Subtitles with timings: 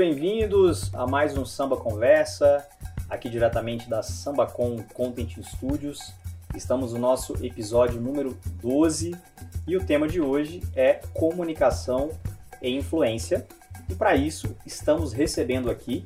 [0.00, 2.66] bem-vindos a mais um Samba Conversa,
[3.06, 6.14] aqui diretamente da SambaCon Content Studios.
[6.56, 9.14] Estamos no nosso episódio número 12
[9.66, 12.12] e o tema de hoje é comunicação
[12.62, 13.46] e influência.
[13.90, 16.02] E para isso, estamos recebendo aqui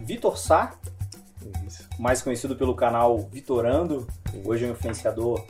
[0.00, 0.74] Vitor Sá,
[1.98, 4.06] mais conhecido pelo canal Vitorando,
[4.42, 5.44] hoje é um influenciador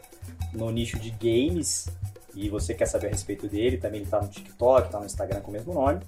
[0.52, 1.86] no nicho de games.
[2.34, 5.40] E você quer saber a respeito dele, também ele está no TikTok, está no Instagram
[5.42, 6.00] com o mesmo nome.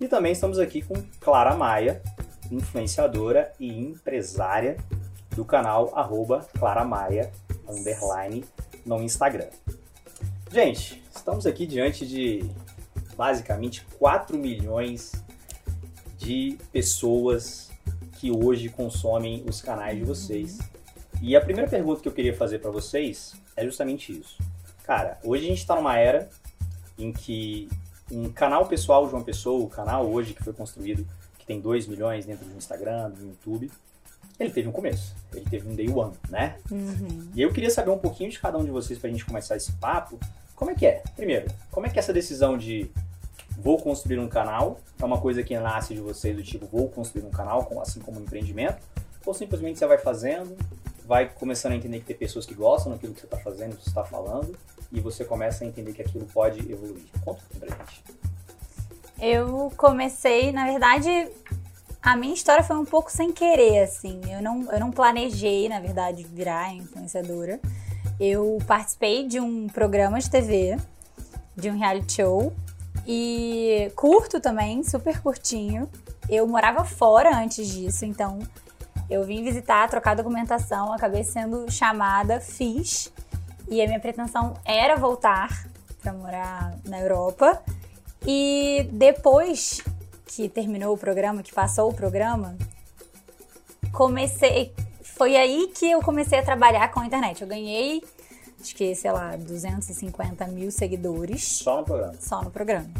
[0.00, 2.02] E também estamos aqui com Clara Maia,
[2.50, 4.76] influenciadora e empresária
[5.34, 7.30] do canal arroba Clara Maia,
[7.68, 8.44] underline,
[8.84, 9.48] no Instagram.
[10.50, 12.48] Gente, estamos aqui diante de
[13.16, 15.12] basicamente 4 milhões
[16.18, 17.70] de pessoas
[18.18, 20.58] que hoje consomem os canais de vocês.
[21.22, 24.38] E a primeira pergunta que eu queria fazer para vocês é justamente isso.
[24.84, 26.28] Cara, hoje a gente está numa era
[26.98, 27.68] em que
[28.10, 31.06] um canal pessoal de uma pessoa, o canal hoje que foi construído,
[31.38, 33.70] que tem 2 milhões dentro do Instagram, do YouTube,
[34.38, 36.56] ele teve um começo, ele teve um day one, né?
[36.70, 37.30] Uhum.
[37.34, 39.72] E eu queria saber um pouquinho de cada um de vocês pra gente começar esse
[39.72, 40.18] papo.
[40.56, 41.02] Como é que é?
[41.14, 42.90] Primeiro, como é que é essa decisão de
[43.56, 47.24] vou construir um canal é uma coisa que nasce de vocês do tipo vou construir
[47.24, 48.82] um canal, assim como um empreendimento?
[49.24, 50.56] Ou simplesmente você vai fazendo,
[51.04, 53.82] vai começando a entender que tem pessoas que gostam daquilo que você está fazendo, que
[53.82, 54.56] você está falando,
[54.90, 57.04] e você começa a entender que aquilo pode evoluir.
[57.24, 58.02] Conta pra gente.
[59.20, 61.08] Eu comecei, na verdade,
[62.02, 64.20] a minha história foi um pouco sem querer, assim.
[64.28, 67.60] Eu não, eu não planejei, na verdade, virar influenciadora.
[68.18, 70.76] Eu participei de um programa de TV,
[71.56, 72.52] de um reality show,
[73.06, 75.88] e curto também, super curtinho.
[76.28, 78.38] Eu morava fora antes disso, então
[79.14, 83.12] eu vim visitar, trocar documentação, acabei sendo chamada, fiz.
[83.68, 85.66] E a minha pretensão era voltar
[86.02, 87.62] para morar na Europa.
[88.26, 89.82] E depois
[90.26, 92.56] que terminou o programa, que passou o programa,
[93.92, 94.74] comecei.
[95.02, 97.40] Foi aí que eu comecei a trabalhar com a internet.
[97.40, 98.02] Eu ganhei,
[98.60, 101.44] acho que, sei lá, 250 mil seguidores.
[101.44, 102.14] Só no programa.
[102.20, 102.90] Só no programa.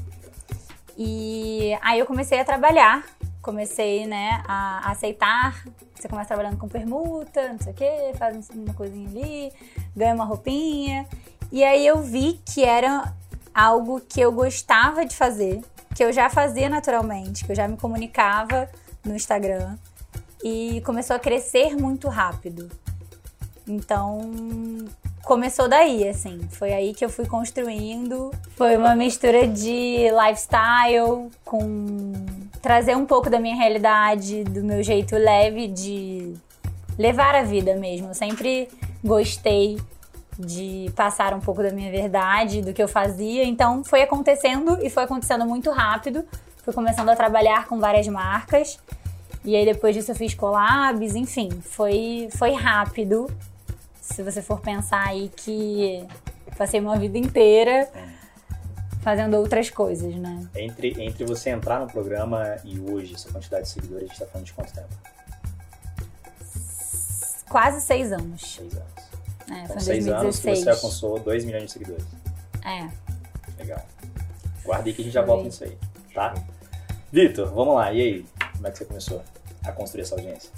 [0.96, 3.04] E aí eu comecei a trabalhar.
[3.42, 5.64] Comecei, né, a aceitar.
[5.94, 9.52] Você começa trabalhando com permuta, não sei o quê, faz uma coisinha ali,
[9.94, 11.06] ganha uma roupinha.
[11.52, 13.12] E aí eu vi que era
[13.54, 15.62] algo que eu gostava de fazer,
[15.94, 18.68] que eu já fazia naturalmente, que eu já me comunicava
[19.04, 19.76] no Instagram
[20.42, 22.70] e começou a crescer muito rápido.
[23.66, 24.20] Então,
[25.24, 26.40] começou daí, assim.
[26.50, 28.30] Foi aí que eu fui construindo.
[28.56, 32.12] Foi uma mistura de lifestyle com
[32.62, 36.34] trazer um pouco da minha realidade, do meu jeito leve de
[36.98, 38.08] levar a vida mesmo.
[38.08, 38.68] Eu sempre
[39.02, 39.78] gostei
[40.38, 43.44] de passar um pouco da minha verdade, do que eu fazia.
[43.44, 46.24] Então foi acontecendo e foi acontecendo muito rápido.
[46.64, 48.78] Fui começando a trabalhar com várias marcas.
[49.44, 53.26] E aí depois disso eu fiz collabs, enfim, foi, foi rápido.
[54.12, 56.06] Se você for pensar aí que
[56.56, 57.88] passei uma vida inteira
[59.02, 60.46] fazendo outras coisas, né?
[60.54, 64.26] Entre, entre você entrar no programa e hoje, essa quantidade de seguidores, a gente tá
[64.26, 64.88] falando de quanto tempo?
[67.48, 68.40] Quase seis anos.
[68.56, 68.92] Seis anos.
[69.50, 70.58] É, Com foi seis anos que 2016.
[70.58, 72.06] você alcançou 2 milhões de seguidores.
[72.64, 72.88] É.
[73.58, 73.84] Legal.
[74.64, 75.76] Guardei que a gente já volta nisso aí,
[76.14, 76.34] tá?
[77.12, 77.92] Vitor, vamos lá.
[77.92, 78.26] E aí?
[78.52, 79.22] Como é que você começou
[79.64, 80.50] a construir essa audiência?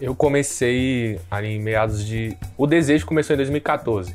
[0.00, 2.36] Eu comecei ali em meados de.
[2.56, 4.14] O desejo começou em 2014.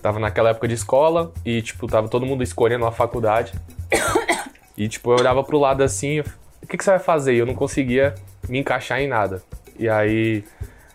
[0.00, 3.52] Tava naquela época de escola e, tipo, tava todo mundo escolhendo uma faculdade.
[4.74, 7.34] E, tipo, eu olhava pro lado assim, o que, que você vai fazer?
[7.34, 8.14] E eu não conseguia
[8.48, 9.42] me encaixar em nada.
[9.78, 10.42] E aí,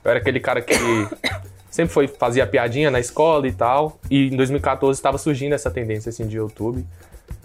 [0.04, 0.74] eu era aquele cara que
[1.70, 4.00] sempre foi, fazia piadinha na escola e tal.
[4.10, 6.84] E em 2014 estava surgindo essa tendência, assim, de YouTube.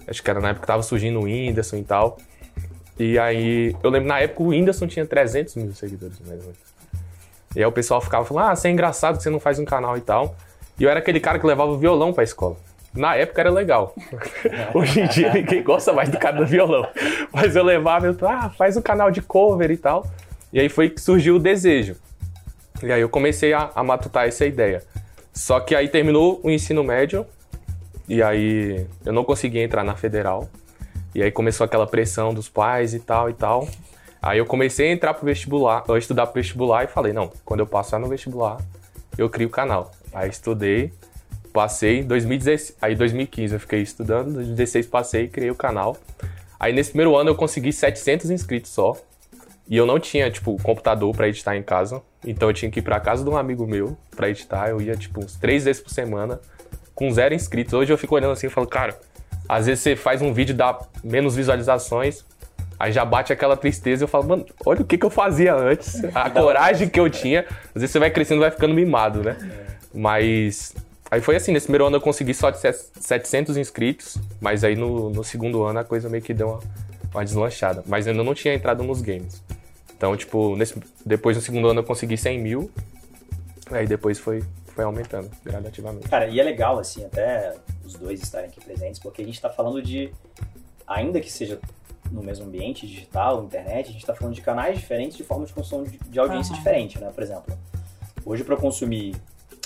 [0.08, 2.16] Acho que era na época que tava surgindo o Whindersson e tal.
[2.98, 6.72] E aí, eu lembro na época o Whindersson tinha 300 mil seguidores, mais ou menos.
[7.54, 9.64] E aí o pessoal ficava falando, ah, você é engraçado que você não faz um
[9.64, 10.34] canal e tal.
[10.78, 12.56] E eu era aquele cara que levava o violão pra escola.
[12.94, 13.94] Na época era legal.
[14.74, 16.86] Hoje em dia ninguém gosta mais do cara do violão.
[17.32, 20.06] Mas eu levava, eu falava, ah, faz um canal de cover e tal.
[20.52, 21.96] E aí foi que surgiu o desejo.
[22.82, 24.82] E aí eu comecei a, a matutar essa ideia.
[25.32, 27.26] Só que aí terminou o ensino médio.
[28.08, 30.48] E aí eu não consegui entrar na federal.
[31.14, 33.68] E aí começou aquela pressão dos pais e tal e tal.
[34.20, 37.60] Aí eu comecei a entrar pro vestibular, a estudar pro vestibular e falei, não, quando
[37.60, 38.58] eu passar no vestibular,
[39.18, 39.90] eu crio o canal.
[40.12, 40.92] Aí estudei,
[41.52, 45.96] passei, em 2016, aí 2015 eu fiquei estudando, em 2016 passei, criei o canal.
[46.58, 48.96] Aí nesse primeiro ano eu consegui 700 inscritos só.
[49.68, 52.02] E eu não tinha, tipo, computador pra editar em casa.
[52.24, 54.68] Então eu tinha que ir pra casa de um amigo meu pra editar.
[54.68, 56.40] Eu ia, tipo, uns três vezes por semana,
[56.94, 57.72] com zero inscritos.
[57.72, 58.98] Hoje eu fico olhando assim e falo, cara,
[59.48, 62.24] às vezes você faz um vídeo, dá menos visualizações.
[62.78, 65.54] Aí já bate aquela tristeza e eu falo, mano, olha o que, que eu fazia
[65.54, 66.02] antes.
[66.14, 67.44] A coragem que eu tinha.
[67.74, 69.36] Às vezes você vai crescendo vai ficando mimado, né?
[69.94, 70.74] Mas.
[71.10, 75.10] Aí foi assim, nesse primeiro ano eu consegui só de 700 inscritos, mas aí no,
[75.10, 76.60] no segundo ano a coisa meio que deu uma,
[77.12, 77.84] uma deslanchada.
[77.86, 79.42] Mas ainda não tinha entrado nos games.
[79.94, 80.74] Então, tipo, nesse,
[81.06, 82.70] depois no segundo ano eu consegui 100 mil,
[83.70, 84.42] aí depois foi,
[84.72, 86.08] foi aumentando gradativamente.
[86.08, 87.54] Cara, e é legal, assim, até
[87.84, 90.12] os dois estarem aqui presentes, porque a gente tá falando de,
[90.86, 91.60] ainda que seja
[92.10, 95.52] no mesmo ambiente digital, internet, a gente está falando de canais diferentes, de forma de
[95.52, 96.58] consumo de, de audiência uhum.
[96.58, 97.10] diferente, né?
[97.12, 97.58] Por exemplo,
[98.24, 99.14] hoje para consumir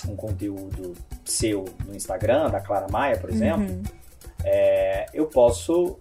[0.07, 0.93] um conteúdo
[1.25, 3.83] seu no Instagram, da Clara Maia, por exemplo, uhum.
[4.43, 5.97] é, eu posso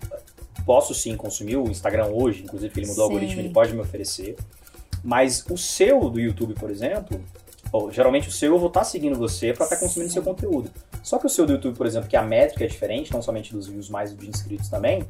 [0.64, 3.12] posso sim consumir o Instagram hoje, inclusive que ele mudou sim.
[3.12, 4.36] o algoritmo, ele pode me oferecer.
[5.02, 7.22] Mas o seu do YouTube, por exemplo,
[7.72, 10.22] ou, geralmente o seu eu vou estar tá seguindo você para estar tá consumindo seu
[10.22, 10.70] conteúdo.
[11.02, 13.52] Só que o seu do YouTube, por exemplo, que a métrica é diferente, não somente
[13.52, 15.04] dos views, mas de inscritos também,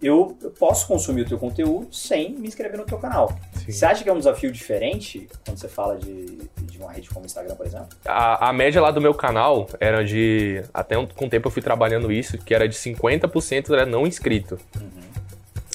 [0.00, 3.32] eu, eu, posso consumir o teu conteúdo sem me inscrever no teu canal.
[3.54, 3.72] Sim.
[3.72, 7.22] Você acha que é um desafio diferente quando você fala de, de uma rede como
[7.22, 7.88] o Instagram, por exemplo?
[8.04, 10.62] A, a média lá do meu canal era de.
[10.72, 14.06] Até um, com o tempo eu fui trabalhando isso, que era de 50% era não
[14.06, 14.58] inscrito.
[14.76, 15.13] Uhum.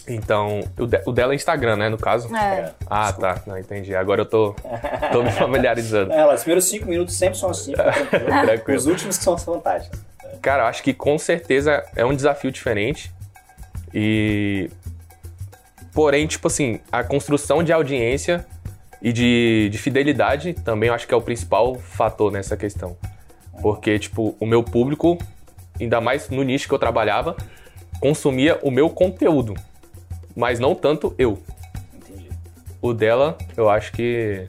[0.09, 2.35] Então, o, de, o, dela é Instagram, né, no caso?
[2.35, 2.73] É.
[2.89, 3.35] Ah, Desculpa.
[3.35, 3.41] tá.
[3.45, 3.95] Não, entendi.
[3.95, 4.55] Agora eu tô,
[5.11, 6.11] tô me familiarizando.
[6.11, 7.73] É, os primeiros cinco minutos sempre são assim.
[8.75, 9.91] Os últimos que são as vantagens.
[10.41, 13.11] Cara, eu acho que com certeza é um desafio diferente.
[13.93, 14.69] E.
[15.93, 18.45] Porém, tipo assim, a construção de audiência
[19.01, 22.97] e de, de fidelidade também eu acho que é o principal fator nessa questão.
[23.61, 25.17] Porque, tipo, o meu público,
[25.79, 27.35] ainda mais no nicho que eu trabalhava,
[27.99, 29.55] consumia o meu conteúdo,
[30.39, 31.37] mas não tanto eu.
[31.93, 32.29] Entendi.
[32.81, 34.47] O dela, eu acho que.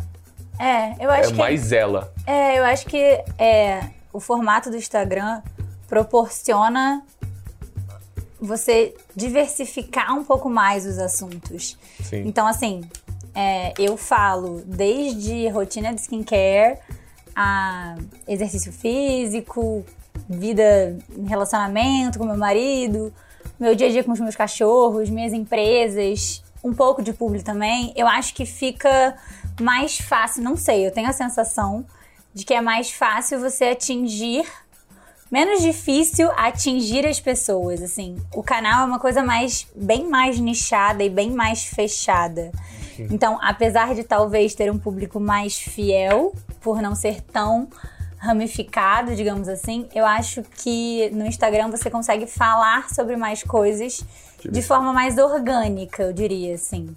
[0.57, 1.39] É, eu acho é que.
[1.39, 2.13] mais ela.
[2.25, 2.97] É, eu acho que
[3.37, 5.43] é, o formato do Instagram
[5.89, 7.03] proporciona
[8.41, 11.77] você diversificar um pouco mais os assuntos.
[12.05, 12.23] Sim.
[12.25, 12.83] Então, assim,
[13.35, 16.79] é, eu falo desde rotina de skincare
[17.35, 17.97] a
[18.29, 19.85] exercício físico,
[20.29, 20.97] vida,
[21.27, 23.13] relacionamento com meu marido,
[23.61, 27.93] meu dia a dia com os meus cachorros, minhas empresas, um pouco de público também.
[27.95, 29.15] Eu acho que fica
[29.61, 31.85] mais fácil, não sei, eu tenho a sensação
[32.33, 34.47] de que é mais fácil você atingir
[35.31, 38.17] menos difícil atingir as pessoas, assim.
[38.35, 42.51] O canal é uma coisa mais bem mais nichada e bem mais fechada.
[42.99, 47.69] Então, apesar de talvez ter um público mais fiel, por não ser tão
[48.21, 54.05] ramificado, digamos assim, eu acho que no Instagram você consegue falar sobre mais coisas
[54.45, 56.95] de forma mais orgânica, eu diria assim.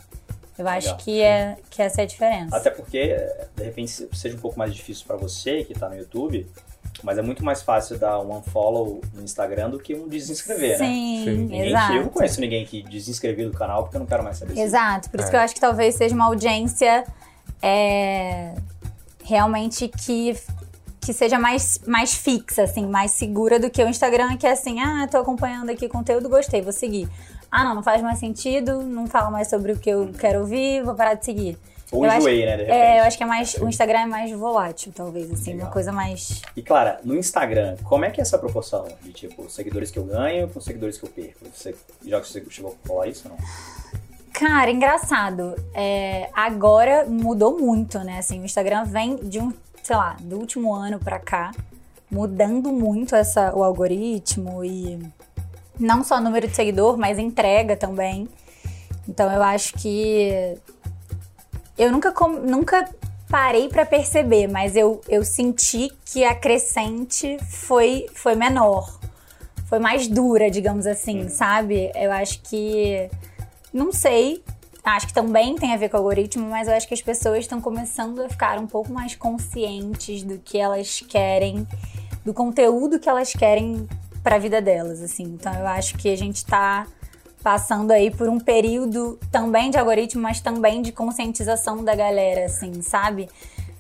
[0.58, 1.00] Eu acho Legal.
[1.00, 2.56] que, é, que essa é a diferença.
[2.56, 3.18] Até porque,
[3.56, 6.46] de repente, seja um pouco mais difícil para você que está no YouTube,
[7.02, 11.26] mas é muito mais fácil dar um unfollow no Instagram do que um desinscrever, Sim,
[11.26, 11.32] né?
[11.32, 11.94] Sim, exato.
[11.94, 15.10] eu não conheço ninguém que desinscreveu do canal porque eu não quero mais saber Exato,
[15.10, 15.32] por isso é.
[15.32, 17.04] que eu acho que talvez seja uma audiência
[17.62, 18.54] é,
[19.24, 20.38] realmente que
[21.04, 24.80] que seja mais, mais fixa, assim, mais segura do que o Instagram, que é assim,
[24.80, 27.10] ah, tô acompanhando aqui conteúdo, gostei, vou seguir.
[27.52, 30.84] Ah, não, não faz mais sentido, não fala mais sobre o que eu quero ouvir,
[30.84, 31.58] vou parar de seguir.
[31.92, 32.70] Ou eu enjoei, acho, né?
[32.70, 33.54] É, eu acho que é mais.
[33.56, 35.68] O Instagram é mais volátil, talvez, assim, Legal.
[35.68, 36.42] uma coisa mais.
[36.56, 40.04] E Clara, no Instagram, como é que é essa proporção de tipo seguidores que eu
[40.04, 41.46] ganho com seguidores que eu perco?
[41.54, 43.38] Você já você chegou a falar isso não?
[44.34, 45.56] Cara, engraçado.
[45.76, 48.18] É, agora mudou muito, né?
[48.18, 51.52] Assim, o Instagram vem de um, sei lá, do último ano pra cá,
[52.10, 54.98] mudando muito essa, o algoritmo e
[55.80, 58.28] não só número de seguidor, mas entrega também.
[59.08, 60.58] Então eu acho que
[61.78, 62.14] eu nunca,
[62.44, 62.90] nunca
[63.30, 69.00] parei para perceber, mas eu, eu senti que a crescente foi, foi menor.
[69.66, 71.92] Foi mais dura, digamos assim, sabe?
[71.96, 73.10] Eu acho que.
[73.74, 74.44] Não sei.
[74.84, 77.40] Acho que também tem a ver com o algoritmo, mas eu acho que as pessoas
[77.40, 81.66] estão começando a ficar um pouco mais conscientes do que elas querem,
[82.26, 83.88] do conteúdo que elas querem
[84.22, 85.24] para a vida delas, assim.
[85.24, 86.86] Então eu acho que a gente tá
[87.42, 92.82] passando aí por um período também de algoritmo, mas também de conscientização da galera, assim,
[92.82, 93.30] sabe?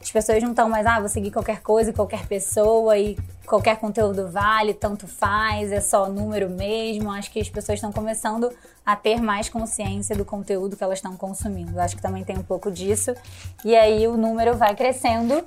[0.03, 4.27] As pessoas não estão mais, ah, vou seguir qualquer coisa, qualquer pessoa e qualquer conteúdo
[4.27, 7.10] vale, tanto faz, é só número mesmo.
[7.10, 8.51] Acho que as pessoas estão começando
[8.86, 11.79] a ter mais consciência do conteúdo que elas estão consumindo.
[11.79, 13.15] Acho que também tem um pouco disso.
[13.63, 15.43] E aí o número vai crescendo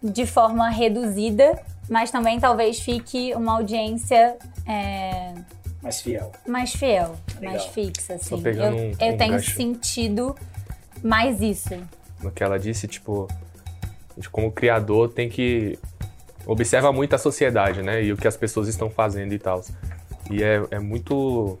[0.00, 1.60] de forma reduzida,
[1.90, 4.36] mas também talvez fique uma audiência.
[4.64, 5.34] É
[5.82, 6.32] mais fiel.
[6.46, 7.54] Mais fiel, Legal.
[7.54, 8.42] mais fixa, assim.
[8.44, 9.54] Eu, um, eu um tenho gancho.
[9.56, 10.36] sentido
[11.02, 11.74] mais isso.
[12.20, 13.28] No que ela disse, tipo,
[14.30, 15.78] como criador tem que
[16.46, 18.02] observa muito a sociedade, né?
[18.02, 19.62] E o que as pessoas estão fazendo e tal.
[20.30, 21.58] E é, é muito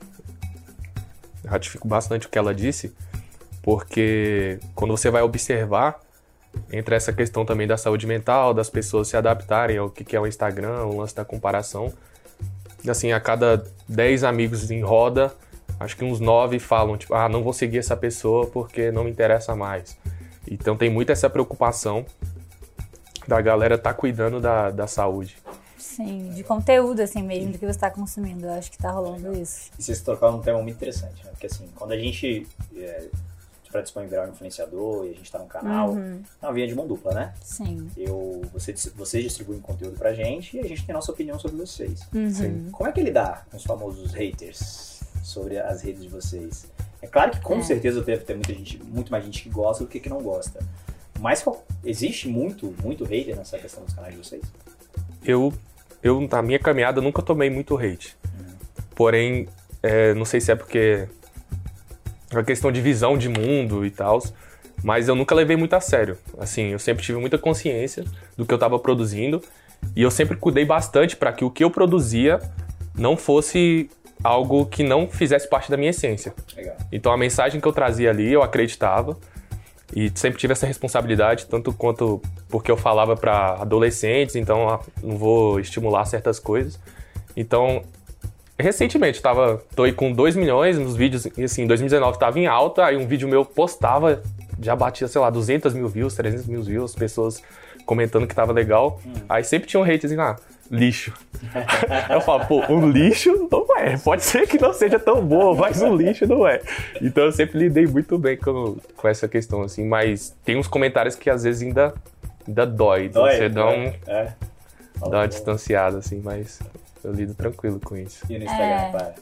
[1.46, 2.94] ratifico bastante o que ela disse,
[3.62, 6.00] porque quando você vai observar,
[6.72, 10.26] entre essa questão também da saúde mental, das pessoas se adaptarem ao que é o
[10.26, 11.92] Instagram, o lance da comparação,
[12.88, 15.32] assim, a cada 10 amigos em roda,
[15.78, 19.10] acho que uns 9 falam, tipo, ah, não vou seguir essa pessoa porque não me
[19.10, 19.96] interessa mais.
[20.48, 22.06] Então tem muita essa preocupação
[23.26, 25.36] da galera tá cuidando da, da saúde.
[25.78, 28.46] Sim, de conteúdo, assim mesmo, do que você está consumindo.
[28.46, 29.70] Eu acho que tá rolando isso.
[29.78, 31.30] E vocês tocaram um tema muito interessante, né?
[31.30, 33.08] Porque assim, quando a gente é,
[33.82, 36.22] para virar um influenciador e a gente tá num canal, uhum.
[36.42, 37.34] é uma via de mão dupla, né?
[37.42, 37.90] Sim.
[37.96, 42.00] Eu, você, vocês distribuem conteúdo pra gente e a gente tem nossa opinião sobre vocês.
[42.14, 42.30] Uhum.
[42.30, 42.68] Sim.
[42.72, 46.66] Como é que lidar com os famosos haters sobre as redes de vocês?
[47.02, 47.62] É claro que com é.
[47.62, 50.60] certeza deve ter muita gente, muito mais gente que gosta do que que não gosta.
[51.20, 51.44] Mas
[51.84, 54.42] existe muito, muito hater nessa questão dos canais de vocês?
[55.24, 55.52] Eu,
[56.02, 58.16] eu na minha caminhada, nunca tomei muito hate.
[58.24, 58.54] Uhum.
[58.94, 59.48] Porém,
[59.82, 61.08] é, não sei se é porque
[62.30, 64.22] a questão de visão de mundo e tal,
[64.82, 66.18] mas eu nunca levei muito a sério.
[66.38, 68.04] Assim, eu sempre tive muita consciência
[68.36, 69.42] do que eu estava produzindo
[69.94, 72.40] e eu sempre cuidei bastante para que o que eu produzia
[72.94, 73.90] não fosse
[74.22, 76.34] algo que não fizesse parte da minha essência.
[76.56, 76.76] Legal.
[76.90, 79.16] Então a mensagem que eu trazia ali, eu acreditava
[79.94, 85.16] e sempre tive essa responsabilidade, tanto quanto porque eu falava para adolescentes, então ah, não
[85.16, 86.78] vou estimular certas coisas.
[87.36, 87.84] Então
[88.58, 92.86] Recentemente, tava, tô aí com 2 milhões nos vídeos, e assim, 2019 tava em alta,
[92.86, 94.22] aí um vídeo meu postava,
[94.58, 97.42] já batia, sei lá, 200 mil views, 300 mil views, pessoas
[97.84, 98.98] comentando que tava legal.
[99.04, 99.12] Hum.
[99.28, 100.36] Aí sempre tinha um hate assim, ah,
[100.70, 101.12] lixo.
[102.10, 103.96] eu falo, pô, um lixo não é.
[103.96, 106.60] Pode ser que não seja tão boa, mas um lixo não é.
[107.00, 111.14] Então eu sempre lidei muito bem com, com essa questão, assim, mas tem uns comentários
[111.14, 111.94] que às vezes ainda,
[112.46, 113.08] ainda dói.
[113.08, 114.32] dói você dá, um, é.
[115.00, 116.60] dá uma distanciada, assim, mas
[117.02, 118.24] eu lido tranquilo com isso.
[118.28, 118.90] E no Instagram, é...
[118.90, 119.14] para?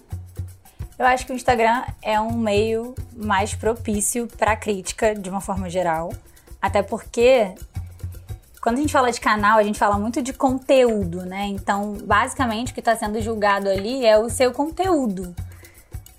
[0.97, 5.69] Eu acho que o Instagram é um meio mais propício para crítica de uma forma
[5.69, 6.13] geral.
[6.63, 7.53] Até porque
[8.65, 11.45] quando a gente fala de canal, a gente fala muito de conteúdo, né?
[11.49, 15.37] Então, basicamente, o que está sendo julgado ali é o seu conteúdo.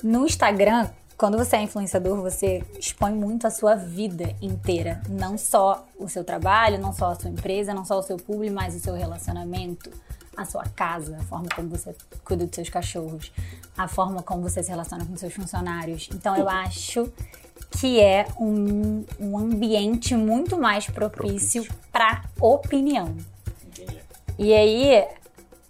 [0.03, 0.87] No Instagram,
[1.17, 5.01] quando você é influenciador, você expõe muito a sua vida inteira.
[5.09, 8.53] Não só o seu trabalho, não só a sua empresa, não só o seu público,
[8.53, 9.89] mas o seu relacionamento,
[10.37, 13.31] a sua casa, a forma como você cuida dos seus cachorros,
[13.75, 16.09] a forma como você se relaciona com seus funcionários.
[16.13, 17.11] Então eu acho
[17.71, 23.15] que é um, um ambiente muito mais propício para opinião.
[24.37, 25.05] E aí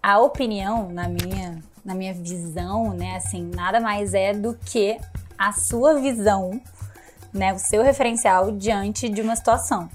[0.01, 4.99] a opinião, na minha, na minha visão, né, assim, nada mais é do que
[5.37, 6.61] a sua visão,
[7.33, 9.89] né, o seu referencial diante de uma situação.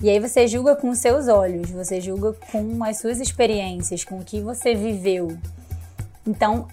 [0.00, 4.18] E aí você julga com os seus olhos, você julga com as suas experiências, com
[4.18, 5.36] o que você viveu.
[6.26, 6.66] Então,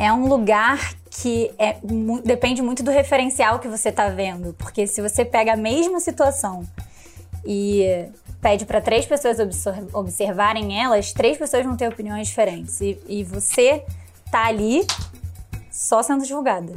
[0.00, 1.76] é um lugar que é,
[2.24, 4.54] depende muito do referencial que você está vendo.
[4.54, 6.66] Porque se você pega a mesma situação
[7.44, 8.06] e
[8.40, 9.36] pede para três pessoas
[9.92, 12.80] observarem elas, três pessoas vão ter opiniões diferentes.
[12.80, 13.84] E, e você
[14.32, 14.86] tá ali
[15.70, 16.72] só sendo julgada.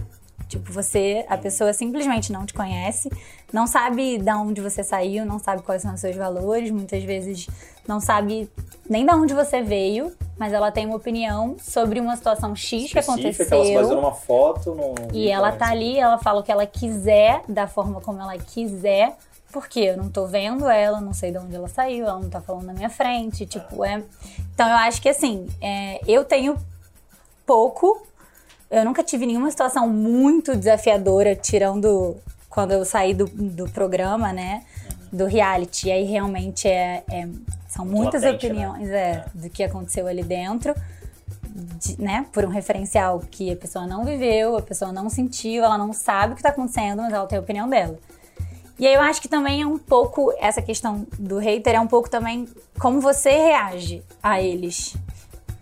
[0.49, 3.09] Tipo, você, a pessoa simplesmente não te conhece,
[3.53, 7.47] não sabe de onde você saiu, não sabe quais são os seus valores, muitas vezes
[7.87, 8.49] não sabe
[8.89, 12.97] nem de onde você veio, mas ela tem uma opinião sobre uma situação X que
[12.97, 13.45] aconteceu.
[13.45, 14.73] Ela se baseou numa foto.
[14.73, 14.95] No...
[15.13, 19.15] E ela tá ali, ela fala o que ela quiser, da forma como ela quiser,
[19.51, 22.41] porque eu não tô vendo ela, não sei de onde ela saiu, ela não tá
[22.41, 24.03] falando na minha frente, tipo, é...
[24.51, 25.99] Então eu acho que assim, é...
[26.07, 26.57] eu tenho
[27.45, 28.01] pouco
[28.71, 32.17] eu nunca tive nenhuma situação muito desafiadora, tirando
[32.53, 34.63] quando eu saí do, do programa, né?
[35.11, 35.87] Do reality.
[35.87, 37.27] E aí realmente é, é
[37.67, 38.53] são muitas Latente, né?
[38.69, 38.95] opiniões né?
[38.95, 40.75] é, do que aconteceu ali dentro.
[41.55, 45.77] De, né, por um referencial que a pessoa não viveu, a pessoa não sentiu, ela
[45.77, 47.97] não sabe o que está acontecendo, mas ela tem a opinião dela.
[48.79, 51.87] E aí eu acho que também é um pouco essa questão do hater é um
[51.87, 52.47] pouco também
[52.79, 54.95] como você reage a eles.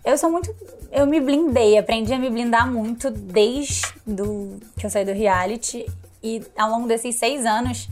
[0.02, 0.54] Eu sou muito
[0.90, 5.86] eu me blindei, aprendi a me blindar muito desde do, que eu saí do reality.
[6.22, 7.88] E ao longo desses seis anos,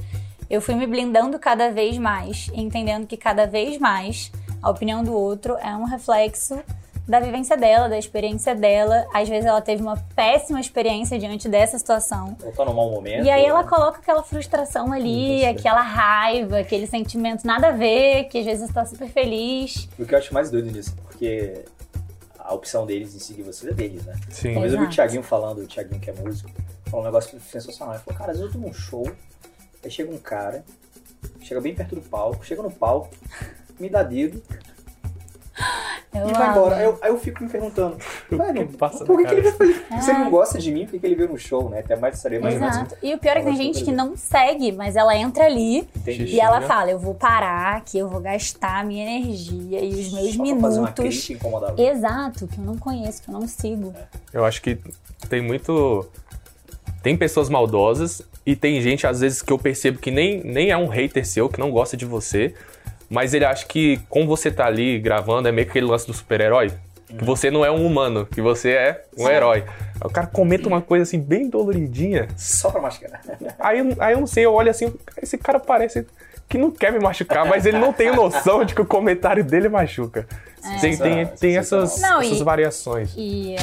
[0.49, 4.31] eu fui me blindando cada vez mais, entendendo que cada vez mais
[4.63, 6.59] a opinião do outro é um reflexo
[7.09, 9.05] da vivência dela, da experiência dela.
[9.13, 12.37] Às vezes ela teve uma péssima experiência diante dessa situação.
[12.43, 13.25] Ou tá num mau momento.
[13.25, 18.39] E aí ela coloca aquela frustração ali, aquela raiva, aquele sentimento nada a ver, que
[18.39, 19.89] às vezes está super feliz.
[19.99, 21.65] O que eu acho mais doido nisso, porque
[22.39, 24.15] a opção deles em seguir você é deles, né?
[24.29, 24.53] Sim.
[24.53, 26.51] Uma vez eu vi o Thiaguinho falando, o Thiaguinho que é músico,
[26.91, 27.95] falou um negócio sensacional.
[27.95, 29.11] Ele falou, cara, às vezes eu tô num show,
[29.85, 30.65] aí chega um cara,
[31.43, 33.11] chega bem perto do palco, chega no palco,
[33.79, 34.43] me dá dedo,
[36.13, 36.51] Eu e vai amo.
[36.51, 36.77] embora.
[36.77, 37.97] Aí eu, aí eu fico me perguntando,
[38.31, 39.87] velho, passa por que, que ele vai fazer?
[39.91, 40.01] É.
[40.01, 41.81] Se ele não gosta de mim, por que, que ele veio no show, né?
[41.81, 42.77] Até mais seria mais ou menos.
[42.77, 42.97] Exato.
[43.03, 46.25] E o pior é que tem gente que não segue, mas ela entra ali Entendi.
[46.25, 50.13] E ela fala: eu vou parar aqui, eu vou gastar a minha energia e os
[50.13, 50.95] meus Só pra fazer uma minutos.
[50.95, 51.49] crítica.
[51.79, 53.95] Exato, que eu não conheço, que eu não sigo.
[54.33, 54.79] Eu acho que
[55.29, 56.09] tem muito.
[57.03, 60.77] Tem pessoas maldosas e tem gente, às vezes, que eu percebo que nem, nem é
[60.77, 62.55] um hater seu, que não gosta de você,
[63.09, 66.13] mas ele acha que, como você tá ali gravando, é meio que aquele lance do
[66.13, 66.71] super-herói.
[67.09, 69.33] Que você não é um humano, que você é um Sim.
[69.33, 69.65] herói.
[70.01, 72.29] Aí o cara comenta uma coisa assim, bem doloridinha.
[72.37, 73.21] Só pra machucar.
[73.59, 76.07] Aí, eu- aí eu não sei, eu olho assim, esse cara parece
[76.49, 79.69] que não quer me machucar, mas ele não tem noção de que o comentário dele
[79.69, 80.25] machuca.
[80.81, 83.13] Tem, tem, tem essas, Não, essas e- variações.
[83.17, 83.57] E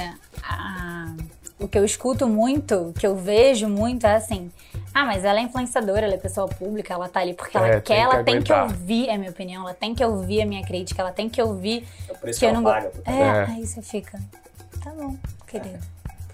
[0.43, 1.13] a-
[1.59, 4.51] o que eu escuto muito, que eu vejo muito é assim:
[4.93, 7.81] ah, mas ela é influenciadora, ela é pessoa pública, ela tá ali porque ela É,
[7.81, 10.41] quer, tem que ela tem que ouvir, é a minha opinião, ela tem que ouvir
[10.41, 12.71] a minha crítica, ela tem que ouvir É o preço que que eu ela não
[12.71, 12.91] paga.
[13.05, 13.45] É, É.
[13.45, 14.19] aí você fica.
[14.83, 15.15] Tá bom,
[15.47, 15.79] querido.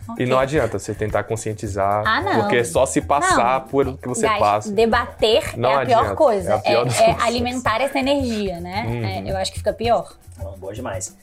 [0.06, 0.26] E Ok.
[0.26, 2.42] não adianta você tentar conscientizar, Ah, não.
[2.42, 3.68] porque é só se passar Não.
[3.70, 4.72] por o que você Guys, passa.
[4.74, 6.52] Debater Não é a pior adianta, coisa.
[6.52, 8.84] é a pior É, é alimentar essa energia, né?
[8.86, 9.06] Uhum.
[9.06, 10.14] É, eu acho que fica pior.
[10.38, 11.16] Não, boa demais.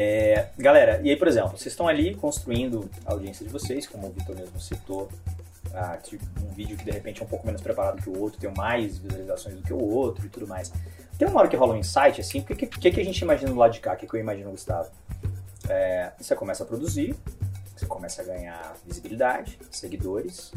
[0.00, 4.06] É, galera, e aí, por exemplo, vocês estão ali construindo a audiência de vocês, como
[4.06, 5.08] o Vitor mesmo citou,
[5.74, 8.38] ah, tipo, um vídeo que de repente é um pouco menos preparado que o outro,
[8.38, 10.72] tem mais visualizações do que o outro e tudo mais.
[11.18, 13.50] Tem uma hora que rola um insight, assim, o que, que, que a gente imagina
[13.50, 13.94] do lado de cá?
[13.94, 14.88] O que, que eu imagino, Gustavo?
[15.68, 17.16] É, você começa a produzir,
[17.76, 20.52] você começa a ganhar visibilidade, seguidores,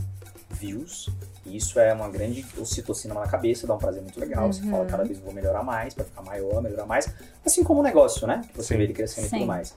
[0.53, 1.09] views,
[1.45, 4.51] e isso é uma grande ocitocina na cabeça, dá um prazer muito legal.
[4.51, 4.71] Você Uhum.
[4.71, 7.11] fala, cada vez eu vou melhorar mais, pra ficar maior, melhorar mais.
[7.45, 8.41] Assim como o negócio, né?
[8.51, 8.77] Que você Sim.
[8.77, 9.37] vê ele crescendo e Sim.
[9.39, 9.75] tudo mais.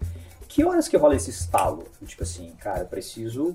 [0.49, 1.85] Que horas que rola esse estalo?
[2.07, 3.55] Tipo assim, cara, eu preciso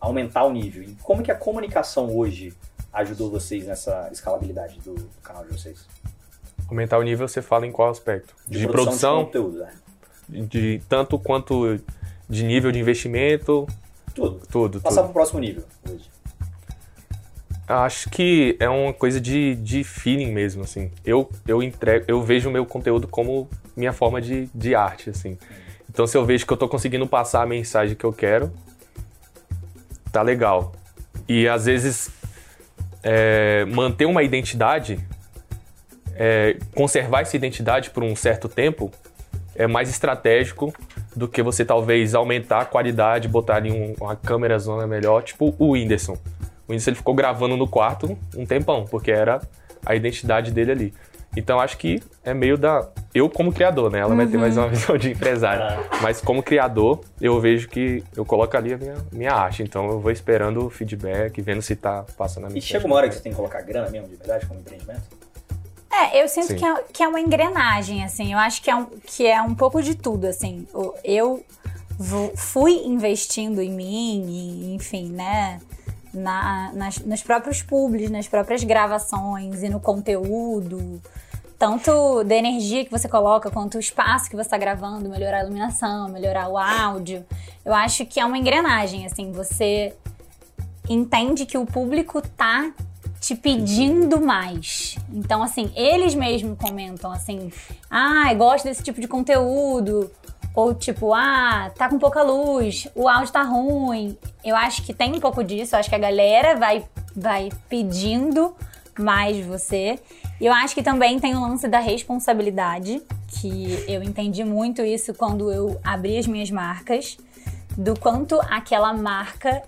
[0.00, 0.82] aumentar o nível.
[0.82, 2.52] E como que a comunicação hoje
[2.92, 5.86] ajudou vocês nessa escalabilidade do, do canal de vocês?
[6.68, 8.34] Aumentar o nível, você fala em qual aspecto?
[8.46, 9.72] De, produção, de conteúdo, né?
[10.28, 11.80] de, tanto quanto
[12.28, 13.66] de nível de investimento,
[14.14, 14.40] Tudo.
[14.50, 15.04] tudo, Passar tudo.
[15.06, 16.09] pro próximo nível hoje.
[17.72, 20.90] Acho que é uma coisa de, de feeling mesmo, assim.
[21.04, 25.38] Eu, eu entrego, eu vejo o meu conteúdo como minha forma de, de arte, assim.
[25.88, 28.52] Então se eu vejo que eu tô conseguindo passar a mensagem que eu quero,
[30.10, 30.72] tá legal.
[31.28, 32.10] E às vezes
[33.04, 34.98] é, manter uma identidade,
[36.16, 38.90] é, conservar essa identidade por um certo tempo,
[39.54, 40.74] é mais estratégico
[41.14, 45.54] do que você talvez aumentar a qualidade, botar ali um- uma câmera zona melhor, tipo
[45.56, 46.18] o Whindersson.
[46.70, 49.40] O Whindersson ele ficou gravando no quarto um tempão, porque era
[49.84, 50.94] a identidade dele ali.
[51.36, 52.88] Então acho que é meio da.
[53.12, 53.98] Eu, como criador, né?
[53.98, 55.84] Ela vai ter mais uma visão de empresário.
[56.00, 59.64] Mas como criador, eu vejo que eu coloco ali a minha, minha arte.
[59.64, 62.72] Então eu vou esperando o feedback, vendo se tá passando a E mensagem.
[62.72, 65.02] chega uma hora que você tem que colocar grana mesmo, de verdade, como empreendimento?
[65.92, 68.32] É, eu sinto que é, que é uma engrenagem, assim.
[68.32, 70.66] Eu acho que é um, que é um pouco de tudo, assim.
[71.04, 71.44] Eu
[72.36, 75.60] fui investindo em mim, e, enfim, né?
[76.12, 81.00] Na, nas, nos próprios publis, nas próprias gravações e no conteúdo.
[81.58, 85.42] Tanto da energia que você coloca, quanto o espaço que você está gravando, melhorar a
[85.42, 87.24] iluminação, melhorar o áudio.
[87.64, 89.30] Eu acho que é uma engrenagem, assim.
[89.32, 89.94] Você
[90.88, 92.72] entende que o público tá
[93.20, 94.96] te pedindo mais.
[95.12, 97.52] Então, assim, eles mesmos comentam assim:
[97.90, 100.10] ah, gosto desse tipo de conteúdo.
[100.54, 104.16] Ou tipo, ah, tá com pouca luz, o áudio tá ruim.
[104.44, 106.84] Eu acho que tem um pouco disso, eu acho que a galera vai,
[107.14, 108.54] vai pedindo
[108.98, 109.98] mais de você.
[110.40, 115.14] E eu acho que também tem o lance da responsabilidade, que eu entendi muito isso
[115.14, 117.16] quando eu abri as minhas marcas,
[117.76, 119.62] do quanto aquela marca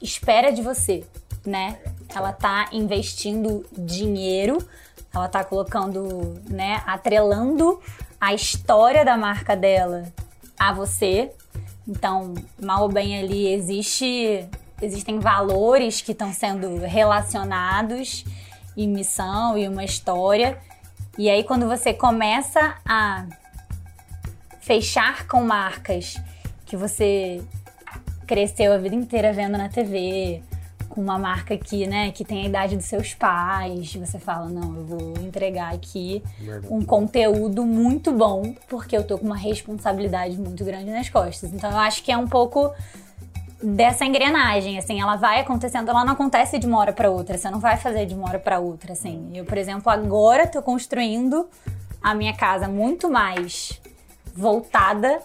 [0.00, 1.04] espera de você,
[1.46, 1.78] né?
[2.14, 4.58] Ela tá investindo dinheiro,
[5.14, 7.80] ela tá colocando, né, atrelando
[8.22, 10.04] a história da marca dela
[10.56, 11.32] a você.
[11.88, 14.48] Então, mal ou bem ali existe
[14.80, 18.24] existem valores que estão sendo relacionados
[18.76, 20.56] e missão e uma história.
[21.18, 23.26] E aí quando você começa a
[24.60, 26.16] fechar com marcas
[26.64, 27.42] que você
[28.24, 30.44] cresceu a vida inteira vendo na TV,
[30.92, 34.76] com uma marca que, né, que tem a idade dos seus pais, você fala, não,
[34.76, 36.66] eu vou entregar aqui Verdade.
[36.70, 41.50] um conteúdo muito bom, porque eu tô com uma responsabilidade muito grande nas costas.
[41.52, 42.70] Então eu acho que é um pouco
[43.62, 47.48] dessa engrenagem, assim, ela vai acontecendo, ela não acontece de uma hora para outra, você
[47.48, 49.30] não vai fazer de uma hora para outra, assim.
[49.34, 51.48] Eu, por exemplo, agora tô construindo
[52.02, 53.80] a minha casa muito mais
[54.34, 55.22] voltada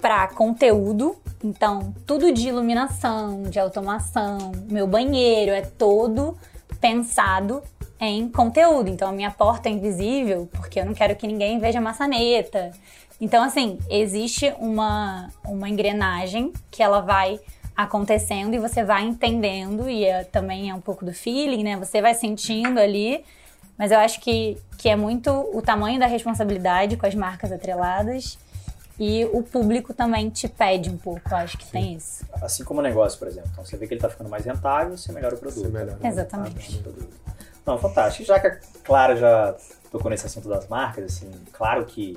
[0.00, 1.16] para conteúdo.
[1.42, 6.36] Então, tudo de iluminação, de automação, meu banheiro é todo
[6.80, 7.62] pensado
[7.98, 8.90] em conteúdo.
[8.90, 12.70] Então, a minha porta é invisível, porque eu não quero que ninguém veja maçaneta.
[13.20, 17.40] Então, assim, existe uma, uma engrenagem que ela vai
[17.76, 21.76] acontecendo e você vai entendendo, e é, também é um pouco do feeling, né?
[21.78, 23.24] Você vai sentindo ali,
[23.78, 28.38] mas eu acho que, que é muito o tamanho da responsabilidade com as marcas atreladas
[29.00, 31.70] e o público também te pede um pouco, eu acho que Sim.
[31.70, 32.22] tem isso.
[32.34, 33.48] Assim como o negócio, por exemplo.
[33.50, 35.62] Então você vê que ele está ficando mais rentável, você melhora o produto.
[35.62, 35.98] Você melhora.
[36.04, 36.84] Exatamente.
[37.64, 38.26] Não, fantástico.
[38.26, 39.56] Já que a Clara já
[39.90, 42.14] tocou nesse assunto das marcas, assim, claro que,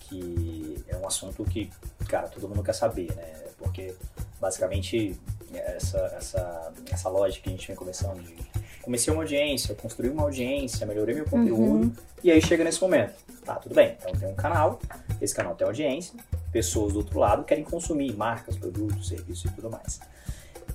[0.00, 1.70] que é um assunto que,
[2.08, 3.32] cara, todo mundo quer saber, né?
[3.56, 3.94] Porque
[4.40, 5.16] basicamente
[5.54, 8.36] essa, essa, essa lógica que a gente vem conversando de
[8.82, 11.92] comecei uma audiência, construí uma audiência, melhorei meu conteúdo, uhum.
[12.22, 13.14] e aí chega nesse momento.
[13.44, 13.96] Tá, tudo bem.
[14.00, 14.80] Então tem um canal,
[15.20, 16.14] esse canal tem audiência,
[16.52, 20.00] pessoas do outro lado querem consumir marcas, produtos, serviços e tudo mais.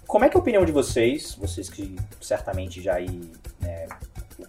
[0.08, 3.88] Como é que é a opinião de vocês, vocês que certamente já aí, né,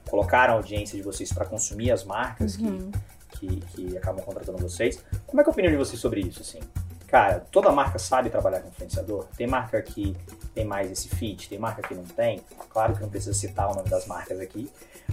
[0.09, 2.91] colocaram a audiência de vocês para consumir as marcas uhum.
[3.31, 6.21] que, que, que acabam contratando vocês, como é que é a opinião de vocês sobre
[6.21, 6.61] isso, assim?
[7.07, 9.27] Cara, toda marca sabe trabalhar com influenciador.
[9.37, 10.17] Tem marca que
[10.55, 12.43] tem mais esse fit, tem marca que não tem.
[12.69, 14.71] Claro que não precisa citar o nome das marcas aqui,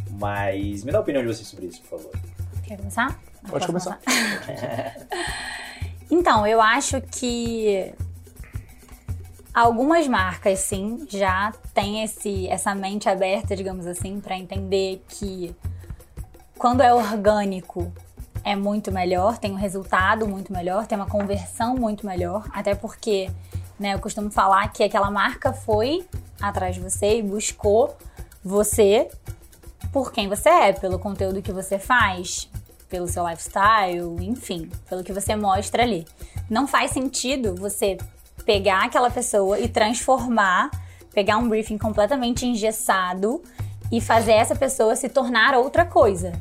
[0.10, 2.12] mas me dá a opinião de vocês sobre isso, por favor.
[2.64, 3.20] Quer começar?
[3.48, 4.00] Pode começar.
[6.10, 7.94] então, eu acho que
[9.54, 15.56] algumas marcas, sim, já têm esse, essa mente aberta, digamos assim, para entender que
[16.58, 17.94] quando é orgânico
[18.44, 23.30] é muito melhor, tem um resultado muito melhor, tem uma conversão muito melhor, até porque,
[23.80, 26.06] né, eu costumo falar que aquela marca foi
[26.42, 27.96] atrás de você e buscou
[28.44, 29.10] você
[29.92, 32.50] por quem você é, pelo conteúdo que você faz,
[32.90, 36.06] pelo seu lifestyle, enfim, pelo que você mostra ali.
[36.50, 37.98] Não faz sentido você
[38.46, 40.70] pegar aquela pessoa e transformar,
[41.14, 43.42] pegar um briefing completamente engessado
[43.92, 46.34] e fazer essa pessoa se tornar outra coisa.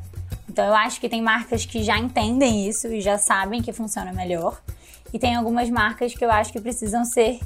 [0.52, 4.12] Então eu acho que tem marcas que já entendem isso e já sabem que funciona
[4.12, 4.60] melhor.
[5.10, 7.40] E tem algumas marcas que eu acho que precisam ser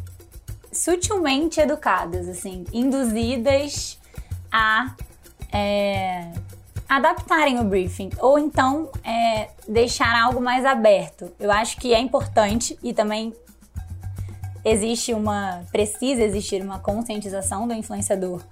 [0.72, 3.96] sutilmente educadas, assim, induzidas
[4.50, 4.96] a
[5.52, 6.32] é,
[6.88, 11.32] adaptarem o briefing ou então é, deixar algo mais aberto.
[11.38, 13.32] Eu acho que é importante e também
[14.64, 18.42] existe uma precisa existir uma conscientização do influenciador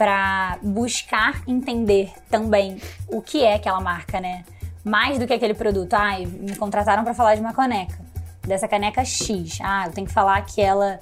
[0.00, 4.46] para buscar entender também o que é aquela marca, né?
[4.82, 5.92] Mais do que aquele produto.
[5.92, 7.98] Ah, me contrataram para falar de uma caneca,
[8.40, 9.58] dessa caneca X.
[9.62, 10.98] Ah, eu tenho que falar que ela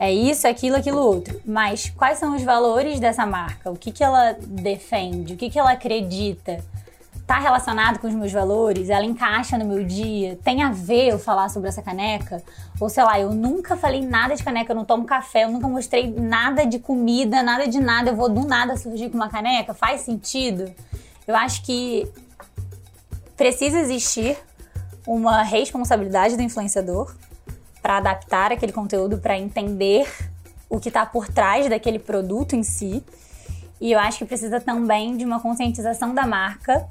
[0.00, 1.40] é isso, aquilo, aquilo outro.
[1.46, 3.70] Mas quais são os valores dessa marca?
[3.70, 5.34] O que, que ela defende?
[5.34, 6.58] O que, que ela acredita?
[7.30, 8.90] Tá relacionado com os meus valores?
[8.90, 10.36] Ela encaixa no meu dia?
[10.42, 12.42] Tem a ver eu falar sobre essa caneca?
[12.80, 15.68] Ou sei lá, eu nunca falei nada de caneca, eu não tomo café, eu nunca
[15.68, 19.72] mostrei nada de comida, nada de nada, eu vou do nada surgir com uma caneca?
[19.72, 20.74] Faz sentido?
[21.24, 22.10] Eu acho que
[23.36, 24.36] precisa existir
[25.06, 27.14] uma responsabilidade do influenciador
[27.80, 30.12] para adaptar aquele conteúdo, para entender
[30.68, 33.04] o que está por trás daquele produto em si.
[33.80, 36.88] E eu acho que precisa também de uma conscientização da marca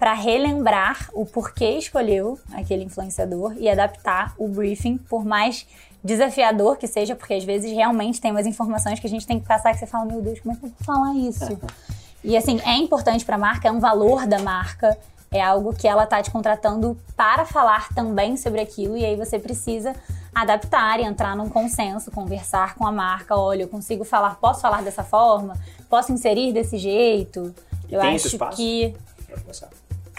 [0.00, 5.66] para relembrar o porquê escolheu aquele influenciador e adaptar o briefing, por mais
[6.02, 9.46] desafiador que seja, porque às vezes realmente tem umas informações que a gente tem que
[9.46, 11.60] passar que você fala, meu Deus, como é que eu vou falar isso?
[12.24, 14.96] e assim, é importante para a marca, é um valor da marca,
[15.30, 19.38] é algo que ela tá te contratando para falar também sobre aquilo e aí você
[19.38, 19.94] precisa
[20.34, 24.82] adaptar e entrar num consenso, conversar com a marca, olha, eu consigo falar, posso falar
[24.82, 25.58] dessa forma,
[25.90, 27.54] posso inserir desse jeito.
[27.90, 28.94] Eu acho que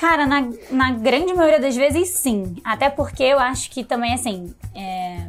[0.02, 2.56] Cara, na, na grande maioria das vezes, sim.
[2.64, 5.28] Até porque eu acho que também, assim, é,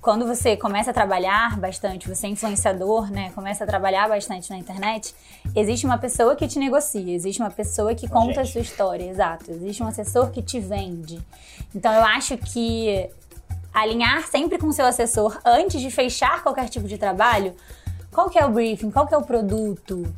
[0.00, 3.30] quando você começa a trabalhar bastante, você é influenciador, né?
[3.34, 5.14] Começa a trabalhar bastante na internet,
[5.54, 9.50] existe uma pessoa que te negocia, existe uma pessoa que conta a sua história, exato.
[9.50, 11.20] Existe um assessor que te vende.
[11.74, 13.10] Então eu acho que
[13.74, 17.54] alinhar sempre com o seu assessor antes de fechar qualquer tipo de trabalho,
[18.10, 20.10] qual que é o briefing, qual que é o produto,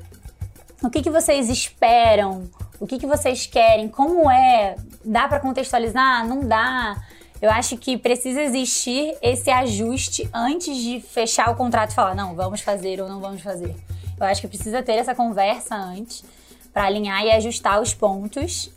[0.85, 2.49] o que, que vocês esperam,
[2.81, 6.97] o que, que vocês querem, como é, dá para contextualizar, não dá.
[7.41, 12.35] Eu acho que precisa existir esse ajuste antes de fechar o contrato e falar, não,
[12.35, 13.75] vamos fazer ou não vamos fazer.
[14.19, 16.25] Eu acho que precisa ter essa conversa antes
[16.73, 18.71] para alinhar e ajustar os pontos